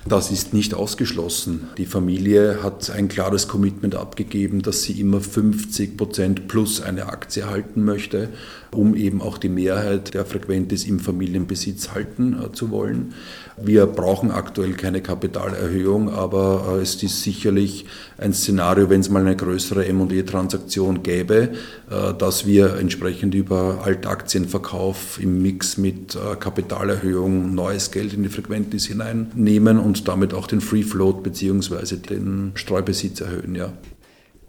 Das 0.07 0.31
ist 0.31 0.53
nicht 0.53 0.73
ausgeschlossen. 0.73 1.67
Die 1.77 1.85
Familie 1.85 2.63
hat 2.63 2.91
ein 2.91 3.09
klares 3.09 3.47
Commitment 3.47 3.95
abgegeben, 3.95 4.61
dass 4.61 4.83
sie 4.83 5.01
immer 5.01 5.19
50 5.19 5.97
Prozent 5.97 6.47
plus 6.47 6.81
eine 6.81 7.07
Aktie 7.07 7.45
halten 7.45 7.83
möchte, 7.83 8.29
um 8.71 8.95
eben 8.95 9.21
auch 9.21 9.37
die 9.37 9.49
Mehrheit 9.49 10.13
der 10.13 10.25
Frequentis 10.25 10.85
im 10.85 10.99
Familienbesitz 10.99 11.91
halten 11.93 12.37
äh, 12.41 12.51
zu 12.51 12.71
wollen. 12.71 13.13
Wir 13.59 13.85
brauchen 13.87 14.31
aktuell 14.31 14.73
keine 14.73 15.01
Kapitalerhöhung, 15.01 16.09
aber 16.09 16.77
äh, 16.77 16.81
es 16.81 17.01
ist 17.01 17.23
sicherlich 17.23 17.85
ein 18.17 18.33
Szenario, 18.33 18.89
wenn 18.89 19.01
es 19.01 19.09
mal 19.09 19.21
eine 19.21 19.35
größere 19.35 19.85
M&E-Transaktion 19.85 21.03
gäbe, 21.03 21.49
äh, 21.89 22.13
dass 22.13 22.45
wir 22.45 22.75
entsprechend 22.75 23.33
über 23.35 23.79
Altaktienverkauf 23.83 25.19
im 25.21 25.41
Mix 25.41 25.77
mit 25.77 26.17
Kapitalerhöhung 26.39 27.53
neues 27.53 27.91
Geld 27.91 28.13
in 28.13 28.23
die 28.23 28.29
Frequentis 28.29 28.85
hineinnehmen 28.85 29.79
und 29.79 30.07
damit 30.07 30.33
auch 30.33 30.47
den 30.47 30.61
Free 30.61 30.83
Float 30.83 31.23
bzw. 31.23 31.97
den 31.97 32.51
Streubesitz 32.55 33.21
erhöhen. 33.21 33.55
Ja. 33.55 33.73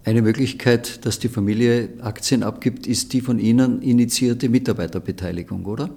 Eine 0.09 0.23
Möglichkeit, 0.23 1.05
dass 1.05 1.19
die 1.19 1.29
Familie 1.29 1.89
Aktien 2.01 2.41
abgibt, 2.41 2.87
ist 2.87 3.13
die 3.13 3.21
von 3.21 3.37
Ihnen 3.37 3.83
initiierte 3.83 4.49
Mitarbeiterbeteiligung, 4.49 5.65
oder? 5.67 5.91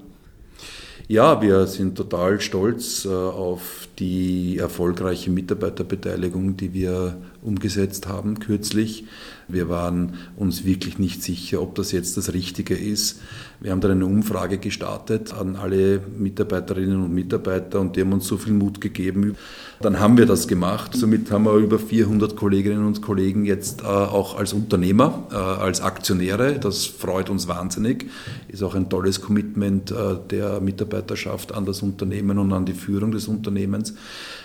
Ja, 1.08 1.40
wir 1.40 1.66
sind 1.66 1.96
total 1.96 2.38
stolz 2.38 3.06
äh, 3.06 3.08
auf 3.08 3.88
die 3.98 4.58
erfolgreiche 4.58 5.30
Mitarbeiterbeteiligung, 5.30 6.58
die 6.58 6.74
wir 6.74 7.22
umgesetzt 7.42 8.06
haben 8.06 8.38
kürzlich. 8.38 9.04
Wir 9.48 9.68
waren 9.68 10.14
uns 10.36 10.64
wirklich 10.64 10.98
nicht 10.98 11.22
sicher, 11.22 11.60
ob 11.60 11.74
das 11.74 11.92
jetzt 11.92 12.16
das 12.16 12.32
Richtige 12.32 12.74
ist. 12.74 13.20
Wir 13.60 13.70
haben 13.70 13.80
dann 13.80 13.90
eine 13.90 14.06
Umfrage 14.06 14.58
gestartet 14.58 15.34
an 15.34 15.56
alle 15.56 16.00
Mitarbeiterinnen 16.18 17.02
und 17.02 17.12
Mitarbeiter 17.12 17.80
und 17.80 17.96
die 17.96 18.00
haben 18.00 18.12
uns 18.12 18.26
so 18.26 18.36
viel 18.36 18.52
Mut 18.52 18.80
gegeben. 18.80 19.36
Dann 19.80 20.00
haben 20.00 20.16
wir 20.16 20.26
das 20.26 20.48
gemacht. 20.48 20.94
Somit 20.94 21.30
haben 21.30 21.44
wir 21.44 21.54
über 21.54 21.78
400 21.78 22.36
Kolleginnen 22.36 22.86
und 22.86 23.02
Kollegen 23.02 23.44
jetzt 23.44 23.82
äh, 23.82 23.84
auch 23.84 24.38
als 24.38 24.52
Unternehmer, 24.52 25.26
äh, 25.30 25.34
als 25.34 25.80
Aktionäre. 25.80 26.58
Das 26.58 26.86
freut 26.86 27.30
uns 27.30 27.48
wahnsinnig. 27.48 28.06
Ist 28.48 28.62
auch 28.62 28.74
ein 28.74 28.88
tolles 28.88 29.20
Commitment 29.20 29.90
äh, 29.90 30.16
der 30.30 30.60
Mitarbeiterschaft 30.60 31.52
an 31.52 31.66
das 31.66 31.82
Unternehmen 31.82 32.38
und 32.38 32.52
an 32.52 32.64
die 32.64 32.74
Führung 32.74 33.12
des 33.12 33.28
Unternehmens. 33.28 33.94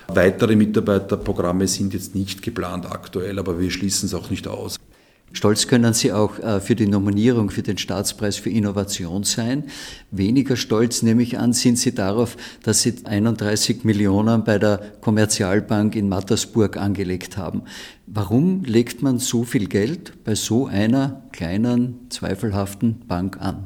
Weitere 0.10 0.56
Mitarbeiterprogramme 0.56 1.68
sind 1.68 1.94
jetzt 1.94 2.16
nicht 2.16 2.42
geplant 2.42 2.90
aktuell, 2.90 3.40
aber 3.40 3.60
wir 3.60 3.70
schließen 3.70 4.08
es 4.08 4.14
auch 4.14 4.30
nicht 4.30 4.48
aus. 4.48 4.78
Stolz 5.34 5.68
können 5.68 5.94
Sie 5.94 6.14
auch 6.14 6.40
äh, 6.40 6.62
für 6.62 6.76
die 6.76 6.88
Nominierung 6.88 7.50
für 7.50 7.62
den 7.62 7.78
Staatspreis 7.78 8.38
für 8.38 8.50
Innovation 8.50 9.24
sein. 9.24 9.66
Weniger 10.10 10.56
stolz, 10.56 11.04
nehme 11.04 11.22
ich 11.22 11.38
an, 11.38 11.52
sind 11.52 11.78
Sie 11.78 11.94
darauf, 11.94 12.38
dass 12.64 12.82
Sie 12.82 12.96
31 13.04 13.84
Millionen 13.84 14.46
bei 14.46 14.58
der 14.58 14.94
Kommerzialbank 15.02 15.96
in 15.96 16.08
Mattersburg 16.08 16.78
angelegt 16.78 17.36
haben. 17.36 17.64
Warum 18.08 18.64
legt 18.64 19.04
man 19.04 19.20
so 19.20 19.44
viel 19.44 19.68
Geld 19.68 20.24
bei 20.24 20.34
so 20.34 20.66
einer 20.66 21.24
kleinen, 21.34 22.10
zweifelhaften 22.10 23.02
Bank 23.08 23.40
an? 23.42 23.66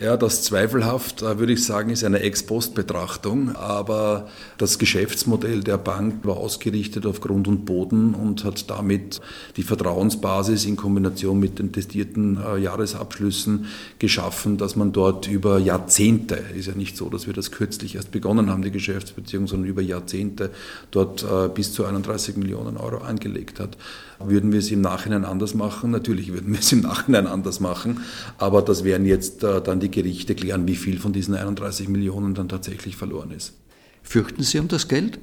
Ja, 0.00 0.16
das 0.16 0.42
zweifelhaft, 0.42 1.22
würde 1.22 1.52
ich 1.52 1.64
sagen, 1.64 1.90
ist 1.90 2.02
eine 2.02 2.18
Ex-Post-Betrachtung, 2.18 3.54
aber 3.54 4.28
das 4.58 4.80
Geschäftsmodell 4.80 5.62
der 5.62 5.78
Bank 5.78 6.24
war 6.26 6.36
ausgerichtet 6.36 7.06
auf 7.06 7.20
Grund 7.20 7.46
und 7.46 7.64
Boden 7.64 8.12
und 8.12 8.42
hat 8.42 8.68
damit 8.68 9.20
die 9.56 9.62
Vertrauensbasis 9.62 10.64
in 10.64 10.74
Kombination 10.74 11.38
mit 11.38 11.60
den 11.60 11.70
testierten 11.70 12.38
äh, 12.44 12.58
Jahresabschlüssen 12.58 13.66
geschaffen, 14.00 14.58
dass 14.58 14.74
man 14.74 14.90
dort 14.90 15.28
über 15.28 15.60
Jahrzehnte, 15.60 16.42
ist 16.56 16.66
ja 16.66 16.74
nicht 16.74 16.96
so, 16.96 17.08
dass 17.08 17.28
wir 17.28 17.32
das 17.32 17.52
kürzlich 17.52 17.94
erst 17.94 18.10
begonnen 18.10 18.50
haben, 18.50 18.62
die 18.62 18.72
Geschäftsbeziehung, 18.72 19.46
sondern 19.46 19.68
über 19.68 19.80
Jahrzehnte 19.80 20.50
dort 20.90 21.22
äh, 21.22 21.48
bis 21.48 21.72
zu 21.72 21.84
31 21.84 22.36
Millionen 22.36 22.78
Euro 22.78 22.96
angelegt 22.96 23.60
hat. 23.60 23.76
Würden 24.18 24.52
wir 24.52 24.58
es 24.58 24.70
im 24.70 24.80
Nachhinein 24.80 25.24
anders 25.24 25.54
machen? 25.54 25.90
Natürlich 25.90 26.32
würden 26.32 26.52
wir 26.52 26.60
es 26.60 26.72
im 26.72 26.80
Nachhinein 26.80 27.26
anders 27.26 27.60
machen, 27.60 28.00
aber 28.38 28.62
das 28.62 28.84
wären 28.84 29.06
jetzt 29.06 29.42
äh, 29.44 29.60
dann 29.60 29.80
die 29.80 29.90
Gerichte 29.90 30.34
klären, 30.34 30.66
wie 30.66 30.76
viel 30.76 30.98
von 30.98 31.12
diesen 31.12 31.34
31 31.34 31.88
Millionen 31.88 32.34
dann 32.34 32.48
tatsächlich 32.48 32.96
verloren 32.96 33.30
ist. 33.30 33.54
Fürchten 34.02 34.42
Sie 34.42 34.58
um 34.58 34.68
das 34.68 34.88
Geld? 34.88 35.18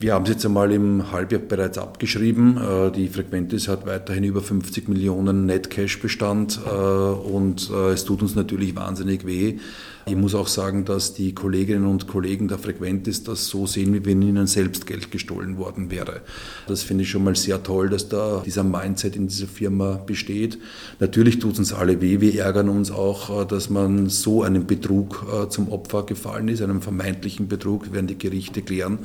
Wir 0.00 0.14
haben 0.14 0.24
es 0.24 0.30
jetzt 0.30 0.44
einmal 0.44 0.72
im 0.72 1.12
Halbjahr 1.12 1.40
bereits 1.40 1.78
abgeschrieben. 1.78 2.58
Äh, 2.58 2.90
die 2.90 3.08
Frequentis 3.08 3.68
hat 3.68 3.86
weiterhin 3.86 4.24
über 4.24 4.42
50 4.42 4.88
Millionen 4.88 5.46
Net-Cash-Bestand 5.46 6.60
äh, 6.66 6.70
und 6.70 7.70
es 7.70 8.04
tut 8.04 8.22
uns 8.22 8.34
natürlich 8.34 8.76
wahnsinnig 8.76 9.26
weh, 9.26 9.58
ich 10.06 10.16
muss 10.16 10.34
auch 10.34 10.48
sagen, 10.48 10.84
dass 10.84 11.14
die 11.14 11.34
Kolleginnen 11.34 11.86
und 11.86 12.06
Kollegen 12.06 12.46
der 12.46 12.58
Frequentis 12.58 13.24
das 13.24 13.46
so 13.46 13.66
sehen, 13.66 13.94
wie 13.94 14.04
wenn 14.04 14.20
ihnen 14.20 14.46
selbst 14.46 14.86
Geld 14.86 15.10
gestohlen 15.10 15.56
worden 15.56 15.90
wäre. 15.90 16.20
Das 16.66 16.82
finde 16.82 17.04
ich 17.04 17.10
schon 17.10 17.24
mal 17.24 17.34
sehr 17.36 17.62
toll, 17.62 17.88
dass 17.88 18.10
da 18.10 18.42
dieser 18.44 18.64
Mindset 18.64 19.16
in 19.16 19.28
dieser 19.28 19.46
Firma 19.46 19.94
besteht. 20.04 20.58
Natürlich 21.00 21.38
tut 21.38 21.54
es 21.54 21.58
uns 21.58 21.72
alle 21.72 22.02
weh. 22.02 22.20
Wir 22.20 22.42
ärgern 22.42 22.68
uns 22.68 22.90
auch, 22.90 23.42
äh, 23.42 23.46
dass 23.46 23.70
man 23.70 24.10
so 24.10 24.42
einem 24.42 24.66
Betrug 24.66 25.26
äh, 25.32 25.48
zum 25.48 25.72
Opfer 25.72 26.02
gefallen 26.02 26.48
ist, 26.48 26.60
einem 26.60 26.82
vermeintlichen 26.82 27.48
Betrug, 27.48 27.92
werden 27.92 28.06
die 28.06 28.18
Gerichte 28.18 28.60
klären. 28.60 28.98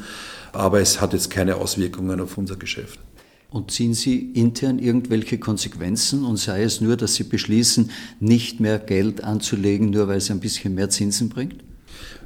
Aber 0.52 0.79
es 0.80 1.02
hat 1.02 1.14
jetzt 1.14 1.30
keine 1.30 1.58
Auswirkungen 1.58 2.20
auf 2.20 2.38
unser 2.38 2.56
Geschäft. 2.56 3.00
Und 3.52 3.72
ziehen 3.72 3.96
Sie 3.96 4.32
intern 4.34 4.78
irgendwelche 4.78 5.40
Konsequenzen 5.40 6.24
und 6.24 6.38
sei 6.38 6.64
es 6.64 6.82
nur, 6.82 6.98
dass 6.98 7.16
Sie 7.16 7.24
beschließen, 7.24 7.90
nicht 8.20 8.60
mehr 8.60 8.78
Geld 8.78 9.24
anzulegen, 9.24 9.90
nur 9.90 10.08
weil 10.08 10.18
es 10.18 10.30
ein 10.30 10.40
bisschen 10.40 10.76
mehr 10.76 10.90
Zinsen 10.90 11.30
bringt? 11.30 11.64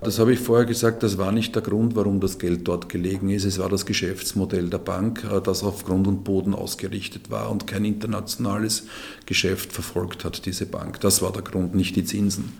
Das 0.01 0.19
habe 0.19 0.33
ich 0.33 0.39
vorher 0.39 0.65
gesagt, 0.65 1.01
das 1.01 1.17
war 1.17 1.31
nicht 1.31 1.55
der 1.55 1.61
Grund, 1.61 1.95
warum 1.95 2.19
das 2.19 2.37
Geld 2.37 2.67
dort 2.67 2.89
gelegen 2.89 3.29
ist. 3.29 3.45
Es 3.45 3.57
war 3.57 3.69
das 3.69 3.85
Geschäftsmodell 3.85 4.69
der 4.69 4.79
Bank, 4.79 5.23
äh, 5.23 5.39
das 5.41 5.63
auf 5.63 5.85
Grund 5.85 6.07
und 6.07 6.25
Boden 6.25 6.53
ausgerichtet 6.53 7.31
war 7.31 7.49
und 7.49 7.67
kein 7.67 7.85
internationales 7.85 8.83
Geschäft 9.25 9.71
verfolgt 9.71 10.25
hat, 10.25 10.45
diese 10.45 10.65
Bank. 10.65 10.99
Das 10.99 11.21
war 11.21 11.31
der 11.31 11.41
Grund, 11.41 11.73
nicht 11.73 11.95
die 11.95 12.03
Zinsen. 12.03 12.51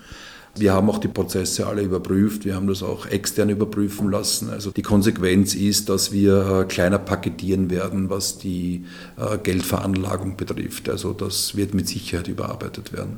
Wir 0.56 0.74
haben 0.74 0.88
auch 0.90 1.00
die 1.00 1.08
Prozesse 1.08 1.66
alle 1.66 1.82
überprüft, 1.82 2.46
wir 2.46 2.54
haben 2.54 2.68
das 2.68 2.84
auch 2.84 3.08
extern 3.08 3.50
überprüfen 3.50 4.12
lassen. 4.12 4.52
Also 4.52 4.70
die 4.70 4.84
Konsequenz 4.84 5.56
ist, 5.56 5.90
dass 5.90 6.12
wir 6.12 6.62
äh, 6.62 6.66
kleiner 6.66 7.00
paketieren 7.00 7.72
werden, 7.72 8.12
was 8.12 8.38
die 8.38 8.86
äh, 9.18 9.40
Geldveranlagung 9.40 10.38
betrifft. 10.38 10.90
Also 10.90 11.14
das 11.14 11.56
wird 11.56 11.74
mit 11.74 11.88
Sicherheit 11.88 12.28
überarbeitet 12.28 12.94
werden. 12.94 13.18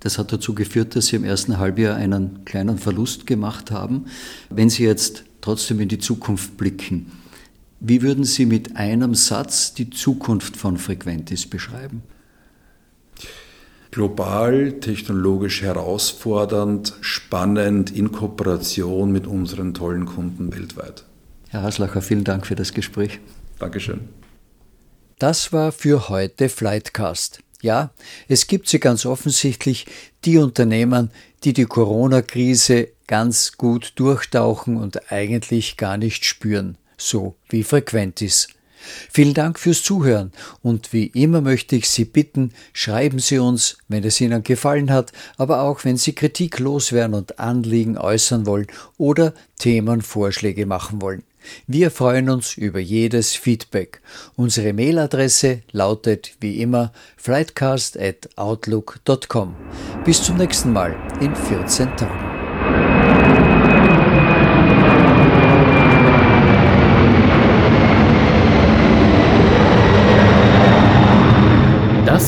Das 0.00 0.18
hat 0.18 0.32
dazu 0.32 0.54
geführt, 0.54 0.96
dass 0.96 1.06
Sie 1.06 1.16
im 1.16 1.24
ersten 1.24 1.58
Halbjahr 1.58 1.96
einen 1.96 2.44
kleinen 2.44 2.78
Verlust 2.78 3.26
gemacht 3.26 3.70
haben. 3.70 4.06
Wenn 4.50 4.68
Sie 4.68 4.84
jetzt 4.84 5.24
trotzdem 5.40 5.80
in 5.80 5.88
die 5.88 5.98
Zukunft 5.98 6.58
blicken, 6.58 7.12
wie 7.80 8.02
würden 8.02 8.24
Sie 8.24 8.44
mit 8.44 8.76
einem 8.76 9.14
Satz 9.14 9.72
die 9.72 9.88
Zukunft 9.88 10.56
von 10.56 10.76
Frequentis 10.76 11.46
beschreiben? 11.46 12.02
Global, 13.90 14.72
technologisch 14.80 15.62
herausfordernd, 15.62 16.94
spannend 17.00 17.90
in 17.90 18.12
Kooperation 18.12 19.12
mit 19.12 19.26
unseren 19.26 19.74
tollen 19.74 20.06
Kunden 20.06 20.54
weltweit. 20.54 21.04
Herr 21.48 21.62
Haslacher, 21.62 22.00
vielen 22.00 22.24
Dank 22.24 22.46
für 22.46 22.54
das 22.54 22.72
Gespräch. 22.72 23.18
Dankeschön. 23.58 24.08
Das 25.18 25.52
war 25.52 25.72
für 25.72 26.08
heute 26.08 26.48
Flightcast. 26.48 27.40
Ja, 27.62 27.90
es 28.28 28.46
gibt 28.46 28.68
sie 28.68 28.80
ganz 28.80 29.04
offensichtlich, 29.04 29.86
die 30.24 30.38
Unternehmen, 30.38 31.10
die 31.44 31.52
die 31.52 31.66
Corona-Krise 31.66 32.88
ganz 33.06 33.52
gut 33.58 33.92
durchtauchen 33.96 34.76
und 34.76 35.12
eigentlich 35.12 35.76
gar 35.76 35.98
nicht 35.98 36.24
spüren, 36.24 36.78
so 36.96 37.34
wie 37.48 37.64
Frequentis. 37.64 38.48
Vielen 39.10 39.34
Dank 39.34 39.58
fürs 39.58 39.82
Zuhören 39.82 40.32
und 40.62 40.92
wie 40.92 41.06
immer 41.06 41.40
möchte 41.40 41.76
ich 41.76 41.88
Sie 41.88 42.04
bitten, 42.04 42.52
schreiben 42.72 43.18
Sie 43.18 43.38
uns, 43.38 43.78
wenn 43.88 44.04
es 44.04 44.20
Ihnen 44.20 44.42
gefallen 44.42 44.90
hat, 44.90 45.12
aber 45.36 45.62
auch 45.62 45.84
wenn 45.84 45.96
Sie 45.96 46.14
Kritik 46.14 46.58
loswerden 46.58 47.14
und 47.14 47.38
Anliegen 47.38 47.98
äußern 47.98 48.46
wollen 48.46 48.66
oder 48.98 49.34
Themenvorschläge 49.58 50.66
machen 50.66 51.02
wollen. 51.02 51.22
Wir 51.66 51.90
freuen 51.90 52.30
uns 52.30 52.56
über 52.56 52.78
jedes 52.80 53.34
Feedback. 53.34 54.00
Unsere 54.36 54.72
Mailadresse 54.72 55.62
lautet 55.72 56.36
wie 56.40 56.60
immer 56.60 56.92
flightcast@outlook.com. 57.16 59.56
Bis 60.04 60.22
zum 60.22 60.36
nächsten 60.36 60.72
Mal 60.72 60.94
in 61.20 61.34
14 61.34 61.96
Tagen. 61.96 62.29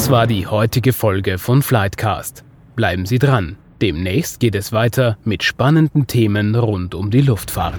Das 0.02 0.10
war 0.10 0.26
die 0.26 0.48
heutige 0.48 0.92
Folge 0.92 1.38
von 1.38 1.62
Flightcast. 1.62 2.42
Bleiben 2.74 3.06
Sie 3.06 3.20
dran. 3.20 3.54
Demnächst 3.80 4.40
geht 4.40 4.56
es 4.56 4.72
weiter 4.72 5.16
mit 5.22 5.44
spannenden 5.44 6.08
Themen 6.08 6.56
rund 6.56 6.96
um 6.96 7.12
die 7.12 7.20
Luftfahrt. 7.20 7.78